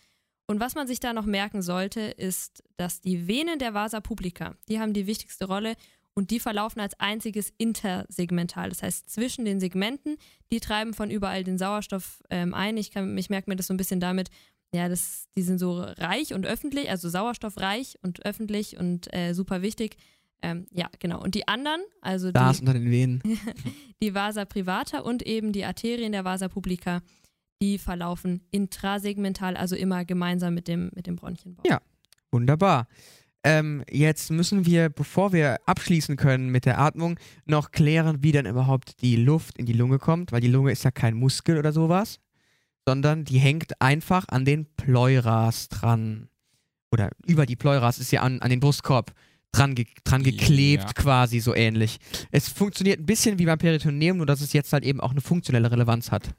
Und 0.47 0.59
was 0.59 0.75
man 0.75 0.87
sich 0.87 0.99
da 0.99 1.13
noch 1.13 1.25
merken 1.25 1.61
sollte, 1.61 2.01
ist, 2.01 2.63
dass 2.77 3.01
die 3.01 3.27
Venen 3.27 3.59
der 3.59 3.73
Vasa 3.73 3.99
publica, 3.99 4.55
die 4.69 4.79
haben 4.79 4.93
die 4.93 5.07
wichtigste 5.07 5.45
Rolle 5.45 5.75
und 6.13 6.31
die 6.31 6.39
verlaufen 6.39 6.81
als 6.81 6.99
einziges 6.99 7.53
intersegmental. 7.57 8.69
Das 8.69 8.83
heißt, 8.83 9.09
zwischen 9.09 9.45
den 9.45 9.59
Segmenten, 9.59 10.17
die 10.51 10.59
treiben 10.59 10.93
von 10.93 11.09
überall 11.09 11.43
den 11.43 11.57
Sauerstoff 11.57 12.21
ähm, 12.29 12.53
ein. 12.53 12.77
Ich, 12.77 12.91
kann, 12.91 13.17
ich 13.17 13.29
merke 13.29 13.49
mir 13.49 13.55
das 13.55 13.67
so 13.67 13.73
ein 13.73 13.77
bisschen 13.77 13.99
damit, 13.99 14.29
ja, 14.73 14.87
das, 14.89 15.27
die 15.35 15.41
sind 15.41 15.59
so 15.59 15.81
reich 15.81 16.33
und 16.33 16.45
öffentlich, 16.45 16.89
also 16.89 17.09
sauerstoffreich 17.09 17.97
und 18.01 18.25
öffentlich 18.25 18.77
und 18.77 19.13
äh, 19.13 19.33
super 19.33 19.61
wichtig. 19.61 19.97
Ähm, 20.41 20.65
ja, 20.71 20.89
genau. 20.99 21.21
Und 21.21 21.35
die 21.35 21.47
anderen, 21.47 21.81
also 22.01 22.31
Da 22.31 22.51
die, 22.51 22.59
unter 22.59 22.73
den 22.73 22.89
Venen. 22.89 23.21
die 24.01 24.13
Vasa 24.13 24.45
privata 24.45 24.99
und 24.99 25.23
eben 25.23 25.51
die 25.51 25.65
Arterien 25.65 26.13
der 26.13 26.25
Vasa 26.25 26.47
publica, 26.47 27.01
die 27.61 27.77
verlaufen 27.77 28.41
intrasegmental, 28.49 29.55
also 29.55 29.75
immer 29.75 30.03
gemeinsam 30.03 30.55
mit 30.55 30.67
dem, 30.67 30.89
mit 30.95 31.05
dem 31.05 31.15
Bronchienbau. 31.15 31.63
Ja. 31.65 31.81
Wunderbar. 32.31 32.87
Ähm, 33.43 33.83
jetzt 33.89 34.29
müssen 34.29 34.65
wir, 34.65 34.89
bevor 34.89 35.33
wir 35.33 35.57
abschließen 35.65 36.15
können 36.15 36.49
mit 36.49 36.65
der 36.65 36.79
Atmung, 36.79 37.19
noch 37.45 37.71
klären, 37.71 38.21
wie 38.21 38.31
dann 38.31 38.45
überhaupt 38.45 39.01
die 39.01 39.15
Luft 39.15 39.57
in 39.57 39.65
die 39.65 39.73
Lunge 39.73 39.97
kommt, 39.97 40.31
weil 40.31 40.41
die 40.41 40.47
Lunge 40.47 40.71
ist 40.71 40.83
ja 40.83 40.91
kein 40.91 41.15
Muskel 41.15 41.57
oder 41.57 41.71
sowas, 41.73 42.19
sondern 42.85 43.25
die 43.25 43.39
hängt 43.39 43.81
einfach 43.81 44.25
an 44.27 44.45
den 44.45 44.65
Pleuras 44.75 45.69
dran. 45.69 46.29
Oder 46.91 47.09
über 47.25 47.45
die 47.47 47.55
Pleuras 47.55 47.97
ist 47.97 48.11
ja 48.11 48.21
an, 48.21 48.41
an 48.41 48.49
den 48.51 48.59
Brustkorb 48.59 49.11
dran, 49.51 49.73
ge 49.75 49.85
dran 50.03 50.23
geklebt, 50.23 50.83
Ja. 50.83 50.93
quasi 50.93 51.39
so 51.39 51.55
ähnlich. 51.55 51.97
Es 52.31 52.47
funktioniert 52.47 52.99
ein 52.99 53.05
bisschen 53.05 53.39
wie 53.39 53.45
beim 53.45 53.57
Peritoneum, 53.57 54.17
nur 54.17 54.25
dass 54.25 54.41
es 54.41 54.53
jetzt 54.53 54.71
halt 54.71 54.83
eben 54.83 54.99
auch 55.01 55.11
eine 55.11 55.21
funktionelle 55.21 55.71
Relevanz 55.71 56.11
hat. 56.11 56.35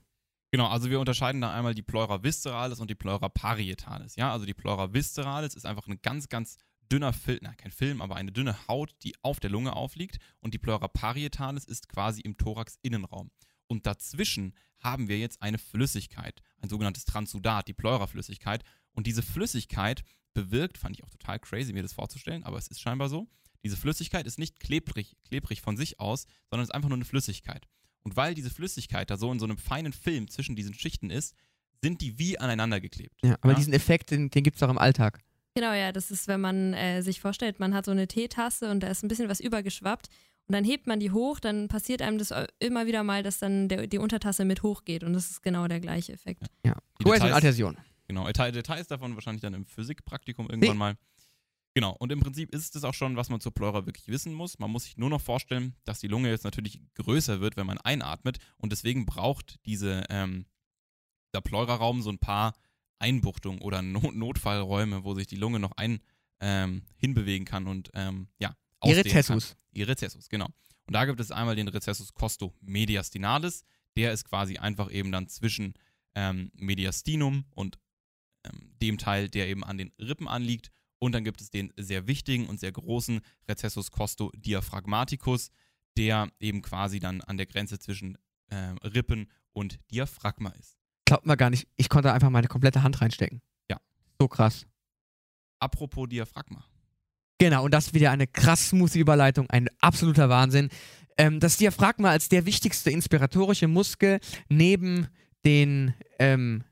Genau, 0.52 0.68
also 0.68 0.88
wir 0.90 1.00
unterscheiden 1.00 1.40
da 1.40 1.52
einmal 1.52 1.74
die 1.74 1.82
Pleura 1.82 2.22
visceralis 2.22 2.78
und 2.78 2.90
die 2.90 2.94
Pleura 2.94 3.28
parietalis. 3.28 4.16
Ja, 4.16 4.30
also 4.32 4.44
die 4.46 4.54
Pleura 4.54 4.92
visceralis 4.92 5.54
ist 5.54 5.64
einfach 5.66 5.86
ein 5.88 5.98
ganz, 6.02 6.28
ganz 6.28 6.58
dünner 6.92 7.12
Film, 7.12 7.38
nein, 7.42 7.57
kein 7.57 7.72
Film, 7.72 8.02
aber 8.02 8.16
eine 8.16 8.33
dünne 8.33 8.68
Haut, 8.68 8.94
die 9.02 9.14
auf 9.22 9.40
der 9.40 9.50
Lunge 9.50 9.74
aufliegt. 9.74 10.18
Und 10.40 10.52
die 10.55 10.59
Pleura 10.59 10.88
parietalis 10.88 11.64
ist 11.64 11.88
quasi 11.88 12.20
im 12.20 12.37
Thorax-Innenraum. 12.37 13.31
Und 13.66 13.87
dazwischen 13.87 14.55
haben 14.81 15.09
wir 15.09 15.18
jetzt 15.18 15.40
eine 15.40 15.59
Flüssigkeit, 15.59 16.42
ein 16.61 16.68
sogenanntes 16.68 17.05
Transsudat, 17.05 17.68
die 17.68 17.72
Pleuraflüssigkeit. 17.72 18.62
Und 18.92 19.07
diese 19.07 19.22
Flüssigkeit 19.22 20.02
bewirkt, 20.35 20.76
fand 20.76 20.96
ich 20.96 21.05
auch 21.05 21.11
total 21.11 21.38
crazy, 21.38 21.72
mir 21.72 21.83
das 21.83 21.92
vorzustellen, 21.94 22.42
aber 22.44 22.59
es 22.59 22.68
ist 22.68 22.81
scheinbar 22.81 23.09
so. 23.09 23.28
Diese 23.64 23.76
Flüssigkeit 23.76 24.26
ist 24.26 24.38
nicht 24.38 24.61
klebrig, 24.61 25.16
klebrig 25.24 25.61
von 25.62 25.76
sich 25.76 26.00
aus, 26.00 26.26
sondern 26.50 26.64
ist 26.64 26.74
einfach 26.74 26.88
nur 26.88 26.96
eine 26.98 27.05
Flüssigkeit. 27.05 27.68
Und 28.02 28.16
weil 28.16 28.35
diese 28.35 28.50
Flüssigkeit 28.50 29.09
da 29.09 29.16
so 29.16 29.31
in 29.33 29.38
so 29.38 29.44
einem 29.46 29.57
feinen 29.59 29.92
Film 29.92 30.28
zwischen 30.28 30.57
diesen 30.57 30.74
Schichten 30.74 31.11
ist, 31.11 31.35
sind 31.81 32.00
die 32.00 32.18
wie 32.18 32.38
aneinander 32.38 32.81
geklebt. 32.81 33.20
Ja, 33.22 33.37
aber 33.40 33.50
Ja? 33.52 33.57
diesen 33.57 33.72
Effekt, 33.72 34.11
den, 34.11 34.31
den 34.31 34.42
gibt 34.42 34.57
es 34.57 34.62
auch 34.62 34.70
im 34.70 34.78
Alltag. 34.78 35.20
Genau, 35.54 35.72
ja, 35.72 35.92
das 35.92 36.10
ist, 36.10 36.28
wenn 36.28 36.40
man 36.40 36.72
äh, 36.74 37.02
sich 37.02 37.20
vorstellt, 37.20 37.60
man 37.60 37.74
hat 37.74 37.84
so 37.84 37.90
eine 37.90 38.08
Teetasse 38.08 38.70
und 38.70 38.80
da 38.80 38.88
ist 38.88 39.02
ein 39.04 39.08
bisschen 39.08 39.28
was 39.28 39.40
übergeschwappt 39.40 40.08
und 40.46 40.54
dann 40.54 40.64
hebt 40.64 40.86
man 40.86 40.98
die 40.98 41.10
hoch, 41.10 41.40
dann 41.40 41.68
passiert 41.68 42.00
einem 42.02 42.18
das 42.18 42.32
immer 42.58 42.86
wieder 42.86 43.02
mal, 43.04 43.22
dass 43.22 43.38
dann 43.38 43.68
der, 43.68 43.86
die 43.86 43.98
Untertasse 43.98 44.44
mit 44.44 44.62
hochgeht 44.62 45.04
und 45.04 45.12
das 45.12 45.30
ist 45.30 45.42
genau 45.42 45.68
der 45.68 45.80
gleiche 45.80 46.12
Effekt. 46.12 46.42
Ja. 46.64 46.76
Die 47.00 47.04
Kohäsion 47.04 47.28
Details- 47.28 47.36
Adhäsion. 47.36 47.76
Genau, 48.08 48.26
Detail- 48.26 48.52
Details 48.52 48.86
davon 48.88 49.14
wahrscheinlich 49.14 49.42
dann 49.42 49.54
im 49.54 49.66
Physikpraktikum 49.66 50.48
irgendwann 50.50 50.76
mal. 50.76 50.94
Genau, 51.74 51.96
und 51.98 52.12
im 52.12 52.20
Prinzip 52.20 52.50
ist 52.54 52.76
es 52.76 52.84
auch 52.84 52.92
schon, 52.92 53.16
was 53.16 53.30
man 53.30 53.40
zur 53.40 53.52
Pleura 53.52 53.86
wirklich 53.86 54.08
wissen 54.08 54.34
muss. 54.34 54.58
Man 54.58 54.70
muss 54.70 54.84
sich 54.84 54.98
nur 54.98 55.08
noch 55.08 55.22
vorstellen, 55.22 55.74
dass 55.84 56.00
die 56.00 56.08
Lunge 56.08 56.28
jetzt 56.28 56.44
natürlich 56.44 56.80
größer 56.94 57.40
wird, 57.40 57.56
wenn 57.56 57.66
man 57.66 57.78
einatmet 57.78 58.38
und 58.58 58.72
deswegen 58.72 59.06
braucht 59.06 59.58
diese, 59.64 60.04
ähm, 60.10 60.44
der 61.34 61.40
Pleuraraum 61.40 62.02
so 62.02 62.10
ein 62.10 62.18
paar 62.18 62.52
Einbuchtungen 63.02 63.60
oder 63.60 63.82
Not 63.82 64.14
Notfallräume, 64.14 65.04
wo 65.04 65.14
sich 65.14 65.26
die 65.26 65.36
Lunge 65.36 65.58
noch 65.58 65.72
ein, 65.72 66.00
ähm, 66.40 66.82
hinbewegen 66.96 67.44
kann 67.44 67.66
und 67.66 67.90
ähm, 67.94 68.28
ja, 68.38 68.56
ausdehnen 68.80 69.04
kann. 69.04 69.12
Rezessus. 69.12 69.56
Die 69.72 69.82
Rezessus, 69.82 70.28
genau. 70.28 70.46
Und 70.86 70.94
da 70.94 71.04
gibt 71.04 71.20
es 71.20 71.30
einmal 71.30 71.56
den 71.56 71.68
Rezessus 71.68 72.12
costo 72.14 72.52
mediastinalis. 72.60 73.64
Der 73.96 74.12
ist 74.12 74.24
quasi 74.24 74.58
einfach 74.58 74.90
eben 74.90 75.12
dann 75.12 75.28
zwischen 75.28 75.74
ähm, 76.14 76.50
Mediastinum 76.54 77.44
und 77.54 77.78
ähm, 78.44 78.72
dem 78.82 78.98
Teil, 78.98 79.28
der 79.28 79.48
eben 79.48 79.64
an 79.64 79.78
den 79.78 79.92
Rippen 79.98 80.28
anliegt. 80.28 80.70
Und 80.98 81.12
dann 81.12 81.24
gibt 81.24 81.40
es 81.40 81.50
den 81.50 81.72
sehr 81.76 82.06
wichtigen 82.06 82.46
und 82.46 82.60
sehr 82.60 82.72
großen 82.72 83.20
Recessus 83.48 83.90
costo 83.90 84.30
diaphragmaticus, 84.34 85.50
der 85.96 86.30
eben 86.40 86.62
quasi 86.62 87.00
dann 87.00 87.20
an 87.20 87.36
der 87.36 87.46
Grenze 87.46 87.78
zwischen 87.78 88.18
ähm, 88.50 88.78
Rippen 88.78 89.30
und 89.52 89.78
Diaphragma 89.90 90.50
ist. 90.50 90.82
Glaubt 91.12 91.27
man 91.27 91.37
gar 91.37 91.51
nicht, 91.51 91.68
ich 91.77 91.90
konnte 91.90 92.11
einfach 92.11 92.31
meine 92.31 92.48
komplette 92.48 92.83
Hand 92.83 93.03
reinstecken. 93.03 93.42
Ja. 93.70 93.77
So 94.18 94.29
krass. 94.29 94.64
Apropos 95.59 96.09
Diaphragma. 96.09 96.64
Genau, 97.38 97.66
und 97.66 97.75
das 97.75 97.88
ist 97.88 97.94
wieder 97.94 98.12
eine 98.12 98.27
krass 98.27 98.70
smooth 98.70 98.94
Überleitung, 98.94 99.51
ein 99.51 99.68
absoluter 99.83 100.31
Wahnsinn. 100.31 100.70
Ähm, 101.18 101.38
das 101.38 101.59
Diaphragma 101.59 102.09
als 102.09 102.31
der 102.31 102.46
wichtigste 102.46 102.90
inspiratorische 102.90 103.68
Muskel 103.68 104.20
neben 104.48 105.07
den, 105.44 105.92
ähm, 106.18 106.64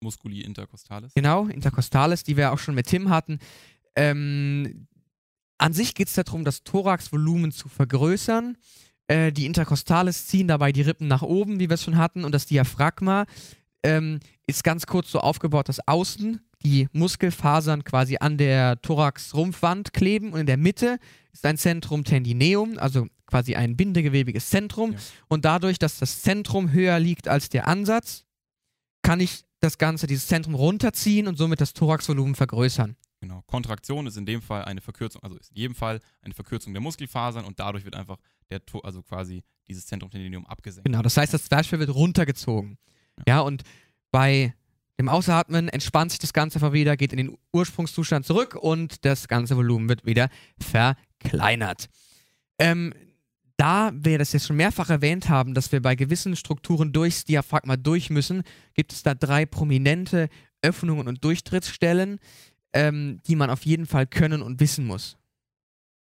Musculi 0.00 0.42
intercostalis. 0.42 1.14
genau, 1.14 1.46
Intercostalis, 1.46 2.22
die 2.22 2.36
wir 2.36 2.52
auch 2.52 2.58
schon 2.58 2.74
mit 2.74 2.86
Tim 2.86 3.08
hatten. 3.08 3.38
Ähm, 3.96 4.88
an 5.56 5.72
sich 5.72 5.94
geht 5.94 6.08
es 6.08 6.14
darum, 6.16 6.44
das 6.44 6.64
Thoraxvolumen 6.64 7.50
zu 7.50 7.70
vergrößern. 7.70 8.58
Äh, 9.06 9.32
die 9.32 9.46
Intercostalis 9.46 10.26
ziehen 10.26 10.48
dabei 10.48 10.70
die 10.70 10.82
Rippen 10.82 11.08
nach 11.08 11.22
oben, 11.22 11.60
wie 11.60 11.70
wir 11.70 11.74
es 11.76 11.82
schon 11.82 11.96
hatten, 11.96 12.26
und 12.26 12.32
das 12.32 12.44
Diaphragma 12.44 13.24
ähm, 13.82 14.20
ist 14.46 14.64
ganz 14.64 14.86
kurz 14.86 15.10
so 15.10 15.20
aufgebaut, 15.20 15.68
dass 15.68 15.86
außen 15.86 16.40
die 16.62 16.88
Muskelfasern 16.92 17.84
quasi 17.84 18.18
an 18.20 18.36
der 18.36 18.80
Thorax-Rumpfwand 18.82 19.92
kleben 19.92 20.32
und 20.32 20.40
in 20.40 20.46
der 20.46 20.58
Mitte 20.58 20.98
ist 21.32 21.46
ein 21.46 21.56
Zentrum 21.56 22.04
Tendineum, 22.04 22.76
also 22.78 23.06
quasi 23.26 23.54
ein 23.54 23.76
bindegewebiges 23.76 24.50
Zentrum. 24.50 24.92
Ja. 24.92 24.98
Und 25.28 25.44
dadurch, 25.44 25.78
dass 25.78 25.98
das 25.98 26.22
Zentrum 26.22 26.72
höher 26.72 26.98
liegt 26.98 27.28
als 27.28 27.48
der 27.48 27.68
Ansatz, 27.68 28.24
kann 29.02 29.20
ich 29.20 29.44
das 29.60 29.78
Ganze, 29.78 30.06
dieses 30.06 30.26
Zentrum 30.26 30.54
runterziehen 30.54 31.26
und 31.26 31.36
somit 31.36 31.60
das 31.60 31.72
Thoraxvolumen 31.72 32.34
vergrößern. 32.34 32.96
Genau. 33.20 33.42
Kontraktion 33.46 34.06
ist 34.06 34.16
in 34.16 34.24
dem 34.24 34.40
Fall 34.40 34.64
eine 34.64 34.80
Verkürzung, 34.80 35.22
also 35.22 35.36
ist 35.36 35.50
in 35.50 35.56
jedem 35.56 35.74
Fall 35.74 36.00
eine 36.22 36.32
Verkürzung 36.32 36.72
der 36.72 36.80
Muskelfasern 36.80 37.44
und 37.44 37.60
dadurch 37.60 37.84
wird 37.84 37.94
einfach 37.94 38.16
der, 38.48 38.62
also 38.82 39.02
quasi 39.02 39.42
dieses 39.68 39.86
Zentrum 39.86 40.10
Tendinium 40.10 40.46
abgesenkt. 40.46 40.86
Genau, 40.86 41.02
das 41.02 41.16
heißt, 41.16 41.34
das 41.34 41.44
Zwerchfell 41.44 41.78
wird 41.78 41.94
runtergezogen. 41.94 42.78
Ja, 43.26 43.40
und 43.40 43.62
bei 44.10 44.54
dem 44.98 45.08
Ausatmen 45.08 45.68
entspannt 45.68 46.10
sich 46.10 46.20
das 46.20 46.32
Ganze 46.32 46.56
einfach 46.56 46.72
wieder, 46.72 46.96
geht 46.96 47.12
in 47.12 47.16
den 47.16 47.38
Ursprungszustand 47.52 48.26
zurück 48.26 48.54
und 48.54 49.04
das 49.04 49.28
ganze 49.28 49.56
Volumen 49.56 49.88
wird 49.88 50.04
wieder 50.04 50.28
verkleinert. 50.58 51.88
Ähm, 52.58 52.92
da 53.56 53.92
wir 53.94 54.18
das 54.18 54.32
jetzt 54.32 54.46
schon 54.46 54.56
mehrfach 54.56 54.90
erwähnt 54.90 55.28
haben, 55.28 55.54
dass 55.54 55.70
wir 55.72 55.82
bei 55.82 55.94
gewissen 55.94 56.36
Strukturen 56.36 56.92
durchs 56.92 57.24
Diaphragma 57.24 57.76
durch 57.76 58.10
müssen, 58.10 58.42
gibt 58.74 58.92
es 58.92 59.02
da 59.02 59.14
drei 59.14 59.46
prominente 59.46 60.28
Öffnungen 60.62 61.08
und 61.08 61.24
Durchtrittsstellen, 61.24 62.20
ähm, 62.72 63.20
die 63.26 63.36
man 63.36 63.50
auf 63.50 63.66
jeden 63.66 63.86
Fall 63.86 64.06
können 64.06 64.42
und 64.42 64.60
wissen 64.60 64.86
muss. 64.86 65.16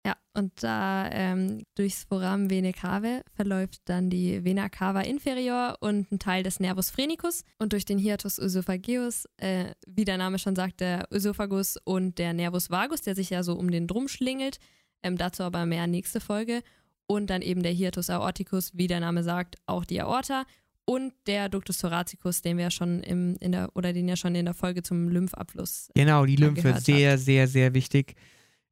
Ja, 0.05 0.17
und 0.33 0.51
da 0.61 1.09
ähm, 1.11 1.63
durchs 1.75 2.03
Foramen 2.03 2.49
Vene 2.49 2.73
cave 2.73 3.21
verläuft 3.35 3.81
dann 3.85 4.09
die 4.09 4.43
Vena 4.43 4.67
cava 4.67 4.99
inferior 5.01 5.77
und 5.79 6.11
ein 6.11 6.19
Teil 6.19 6.43
des 6.43 6.59
Nervus 6.59 6.89
phrenicus 6.89 7.45
und 7.57 7.71
durch 7.71 7.85
den 7.85 7.97
Hiatus 7.97 8.37
oesophageus, 8.37 9.29
äh, 9.37 9.73
wie 9.87 10.03
der 10.03 10.17
Name 10.17 10.39
schon 10.39 10.57
sagt, 10.57 10.81
der 10.81 11.07
Oesophagus 11.11 11.77
und 11.85 12.17
der 12.17 12.33
Nervus 12.33 12.69
vagus, 12.69 13.01
der 13.01 13.15
sich 13.15 13.29
ja 13.29 13.43
so 13.43 13.53
um 13.53 13.71
den 13.71 13.87
drum 13.87 14.09
schlingelt. 14.09 14.59
Ähm, 15.03 15.17
dazu 15.17 15.43
aber 15.43 15.65
mehr 15.65 15.87
nächste 15.87 16.19
Folge. 16.19 16.63
Und 17.05 17.29
dann 17.29 17.41
eben 17.41 17.63
der 17.63 17.71
Hiatus 17.71 18.09
aorticus, 18.09 18.71
wie 18.73 18.87
der 18.87 18.99
Name 18.99 19.23
sagt, 19.23 19.55
auch 19.65 19.85
die 19.85 20.01
Aorta. 20.01 20.45
Und 20.85 21.13
der 21.27 21.47
Ductus 21.47 21.77
thoracicus, 21.77 22.41
den 22.41 22.57
wir 22.57 22.65
ja 22.65 22.71
schon 22.71 23.03
im, 23.03 23.37
in 23.39 23.53
der, 23.53 23.69
oder 23.73 23.93
den 23.93 24.07
ja 24.07 24.17
schon 24.17 24.35
in 24.35 24.45
der 24.45 24.53
Folge 24.53 24.83
zum 24.83 25.07
Lymphabfluss 25.07 25.89
Genau, 25.95 26.25
die 26.25 26.35
Lymphe, 26.35 26.77
sehr, 26.79 27.17
sehr, 27.17 27.47
sehr 27.47 27.73
wichtig. 27.73 28.15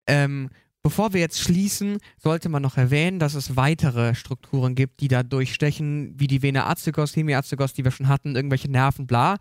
Ähm, 0.07 0.49
bevor 0.83 1.13
wir 1.13 1.19
jetzt 1.19 1.39
schließen, 1.39 1.97
sollte 2.17 2.49
man 2.49 2.61
noch 2.61 2.77
erwähnen, 2.77 3.19
dass 3.19 3.35
es 3.35 3.55
weitere 3.55 4.15
Strukturen 4.15 4.75
gibt, 4.75 5.01
die 5.01 5.07
da 5.07 5.23
durchstechen, 5.23 6.13
wie 6.19 6.27
die 6.27 6.41
Vena 6.41 6.67
azygos, 6.67 7.15
Hemiazygos, 7.15 7.73
die 7.73 7.83
wir 7.83 7.91
schon 7.91 8.07
hatten, 8.07 8.35
irgendwelche 8.35 8.69
Nerven, 8.69 9.07
bla. 9.07 9.37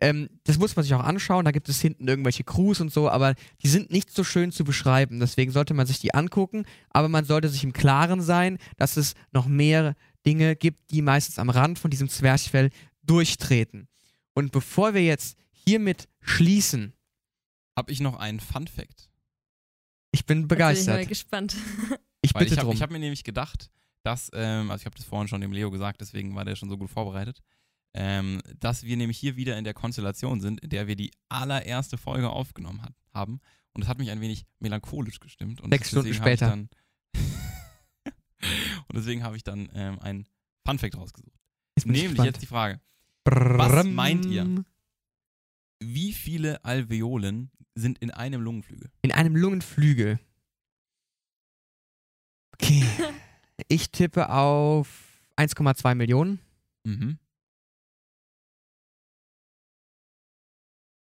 Ähm, 0.00 0.28
das 0.44 0.58
muss 0.58 0.76
man 0.76 0.84
sich 0.84 0.94
auch 0.94 1.02
anschauen, 1.02 1.44
da 1.44 1.50
gibt 1.50 1.68
es 1.68 1.80
hinten 1.80 2.06
irgendwelche 2.06 2.44
Crews 2.44 2.80
und 2.80 2.92
so, 2.92 3.10
aber 3.10 3.34
die 3.62 3.68
sind 3.68 3.90
nicht 3.90 4.12
so 4.12 4.22
schön 4.22 4.52
zu 4.52 4.64
beschreiben, 4.64 5.18
deswegen 5.18 5.50
sollte 5.50 5.74
man 5.74 5.86
sich 5.86 5.98
die 5.98 6.14
angucken, 6.14 6.64
aber 6.90 7.08
man 7.08 7.24
sollte 7.24 7.48
sich 7.48 7.64
im 7.64 7.72
Klaren 7.72 8.20
sein, 8.22 8.58
dass 8.76 8.96
es 8.96 9.14
noch 9.32 9.46
mehr 9.46 9.96
Dinge 10.24 10.54
gibt, 10.54 10.90
die 10.92 11.02
meistens 11.02 11.38
am 11.38 11.50
Rand 11.50 11.78
von 11.78 11.90
diesem 11.90 12.08
Zwerchfell 12.08 12.70
durchtreten. 13.02 13.88
Und 14.34 14.52
bevor 14.52 14.94
wir 14.94 15.02
jetzt 15.02 15.36
hiermit 15.50 16.08
schließen, 16.20 16.92
Habe 17.76 17.92
ich 17.92 18.00
noch 18.00 18.16
einen 18.16 18.40
Fun 18.40 18.66
Fact. 18.66 19.08
Ich 20.18 20.26
bin 20.26 20.40
Jetzt 20.40 20.48
bin 20.48 20.56
ich 20.56 20.58
begeistert. 20.58 20.94
mal 20.96 21.06
gespannt. 21.06 21.56
Ich 22.20 22.34
Weil 22.34 22.40
bitte 22.40 22.54
ich 22.54 22.58
habe 22.58 22.70
drum. 22.72 22.80
hab 22.80 22.90
mir 22.90 22.98
nämlich 22.98 23.22
gedacht, 23.22 23.70
dass, 24.02 24.28
ähm, 24.34 24.72
also 24.72 24.82
ich 24.82 24.86
habe 24.86 24.96
das 24.96 25.04
vorhin 25.06 25.28
schon 25.28 25.40
dem 25.40 25.52
Leo 25.52 25.70
gesagt, 25.70 26.00
deswegen 26.00 26.34
war 26.34 26.44
der 26.44 26.56
schon 26.56 26.68
so 26.68 26.76
gut 26.76 26.90
vorbereitet, 26.90 27.40
ähm, 27.94 28.42
dass 28.58 28.82
wir 28.82 28.96
nämlich 28.96 29.16
hier 29.18 29.36
wieder 29.36 29.56
in 29.56 29.62
der 29.62 29.72
Konstellation 29.72 30.40
sind, 30.40 30.60
in 30.60 30.68
der 30.70 30.88
wir 30.88 30.96
die 30.96 31.12
allererste 31.28 31.96
Folge 31.96 32.28
aufgenommen 32.28 32.82
hat, 32.82 32.92
haben. 33.14 33.40
Und 33.72 33.82
das 33.82 33.88
hat 33.88 33.98
mich 33.98 34.10
ein 34.10 34.20
wenig 34.20 34.46
melancholisch 34.58 35.20
gestimmt. 35.20 35.60
Und 35.60 35.70
Sechs 35.70 35.88
Stunden 35.90 36.06
deswegen 36.08 36.24
hab 36.24 36.28
ich 36.32 36.38
später. 36.38 36.50
Dann 36.50 36.68
und 38.88 38.96
deswegen 38.96 39.22
habe 39.22 39.36
ich 39.36 39.44
dann 39.44 39.68
ähm, 39.74 39.98
einen 40.00 40.26
Fun 40.66 40.78
Fact 40.80 40.96
rausgesucht. 40.96 41.32
Bin 41.32 41.38
ich 41.76 41.84
Nämlich 41.86 42.08
gespannt. 42.10 42.26
jetzt 42.26 42.42
die 42.42 42.46
Frage, 42.46 42.80
Brrrm. 43.22 43.94
meint 43.94 44.26
ihr? 44.26 44.64
Wie 45.80 46.12
viele 46.12 46.64
Alveolen 46.64 47.50
sind 47.74 47.98
in 47.98 48.10
einem 48.10 48.40
Lungenflügel? 48.42 48.90
In 49.02 49.12
einem 49.12 49.36
Lungenflügel. 49.36 50.18
Okay. 52.54 52.84
Ich 53.66 53.90
tippe 53.90 54.30
auf 54.30 54.88
1,2 55.36 55.96
Millionen. 55.96 56.38
Mhm. 56.84 57.18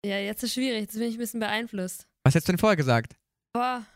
Ja, 0.04 0.18
jetzt 0.18 0.42
ist 0.42 0.52
schwierig. 0.54 0.80
Jetzt 0.82 0.94
bin 0.94 1.02
ich 1.04 1.14
ein 1.14 1.18
bisschen 1.18 1.40
beeinflusst. 1.40 2.06
Was 2.24 2.34
hättest 2.34 2.48
du 2.48 2.52
denn 2.52 2.58
vorher 2.58 2.76
gesagt? 2.76 3.16
Boah, 3.54 3.86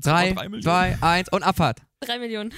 Drei, 0.00 0.32
Drei 0.32 0.48
Millionen. 0.48 0.62
zwei, 0.62 0.98
eins 1.02 1.28
und 1.32 1.42
Abfahrt. 1.42 1.82
drei 2.00 2.18
Millionen. 2.18 2.52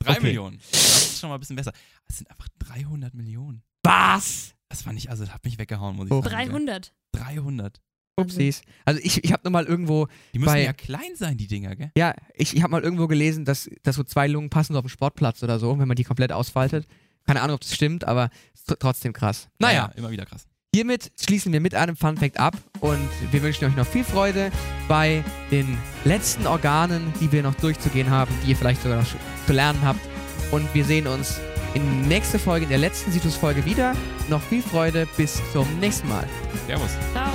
Drei 0.00 0.12
Okay. 0.16 0.22
Millionen. 0.22 0.58
Das 0.70 1.02
ist 1.12 1.20
schon 1.20 1.28
mal 1.30 1.36
ein 1.36 1.40
bisschen 1.40 1.56
besser. 1.56 1.72
Es 2.08 2.18
sind 2.18 2.30
einfach 2.30 2.48
300 2.58 3.14
Millionen. 3.14 3.62
Was? 3.84 4.54
Das 4.72 4.86
war 4.86 4.92
nicht, 4.94 5.10
also 5.10 5.24
das 5.24 5.34
hat 5.34 5.44
mich 5.44 5.58
weggehauen, 5.58 5.94
muss 5.96 6.06
ich 6.06 6.12
Oh. 6.12 6.22
sagen. 6.22 6.34
300. 6.34 6.92
300. 7.12 7.80
Upsis. 8.18 8.62
Also 8.84 9.00
ich, 9.02 9.22
ich 9.24 9.32
habe 9.32 9.42
nur 9.44 9.52
mal 9.52 9.64
irgendwo, 9.64 10.06
Die 10.34 10.38
müssen 10.38 10.52
Bei- 10.52 10.64
ja 10.64 10.72
klein 10.72 11.14
sein, 11.14 11.36
die 11.36 11.46
Dinger, 11.46 11.76
gell? 11.76 11.90
ja, 11.96 12.14
ich, 12.34 12.54
ich 12.56 12.62
habe 12.62 12.70
mal 12.70 12.82
irgendwo 12.82 13.06
gelesen, 13.06 13.44
dass, 13.44 13.70
dass 13.82 13.96
so 13.96 14.02
zwei 14.04 14.26
Lungen 14.28 14.50
passen 14.50 14.72
so 14.74 14.78
auf 14.78 14.84
dem 14.84 14.88
Sportplatz 14.90 15.42
oder 15.42 15.58
so, 15.58 15.78
wenn 15.78 15.88
man 15.88 15.96
die 15.96 16.04
komplett 16.04 16.32
ausfaltet. 16.32 16.86
Keine 17.26 17.40
Ahnung, 17.42 17.54
ob 17.54 17.60
das 17.60 17.74
stimmt, 17.74 18.04
aber 18.04 18.30
trotzdem 18.80 19.12
krass. 19.12 19.48
Naja, 19.58 19.92
immer 19.96 20.10
wieder 20.10 20.26
krass. 20.26 20.46
Hiermit 20.74 21.12
schließen 21.22 21.52
wir 21.52 21.60
mit 21.60 21.74
einem 21.74 21.96
Fun 21.96 22.16
Fact 22.16 22.38
ab 22.40 22.56
und 22.80 23.08
wir 23.30 23.42
wünschen 23.42 23.66
euch 23.66 23.76
noch 23.76 23.86
viel 23.86 24.04
Freude 24.04 24.50
bei 24.88 25.22
den 25.50 25.76
letzten 26.04 26.46
Organen, 26.46 27.12
die 27.20 27.30
wir 27.30 27.42
noch 27.42 27.54
durchzugehen 27.56 28.08
haben, 28.10 28.32
die 28.44 28.50
ihr 28.50 28.56
vielleicht 28.56 28.82
sogar 28.82 29.00
noch 29.02 29.06
zu 29.46 29.52
lernen 29.52 29.80
habt. 29.82 30.00
Und 30.50 30.72
wir 30.74 30.84
sehen 30.84 31.06
uns 31.06 31.40
in 31.74 32.02
nächster 32.08 32.38
Folge, 32.38 32.64
in 32.64 32.70
der 32.70 32.78
letzten 32.78 33.12
Situs-Folge 33.12 33.64
wieder. 33.64 33.94
Noch 34.28 34.42
viel 34.42 34.62
Freude, 34.62 35.06
bis 35.16 35.40
zum 35.52 35.66
nächsten 35.80 36.08
Mal. 36.08 36.26
Servus. 36.66 36.90
Ciao. 37.12 37.30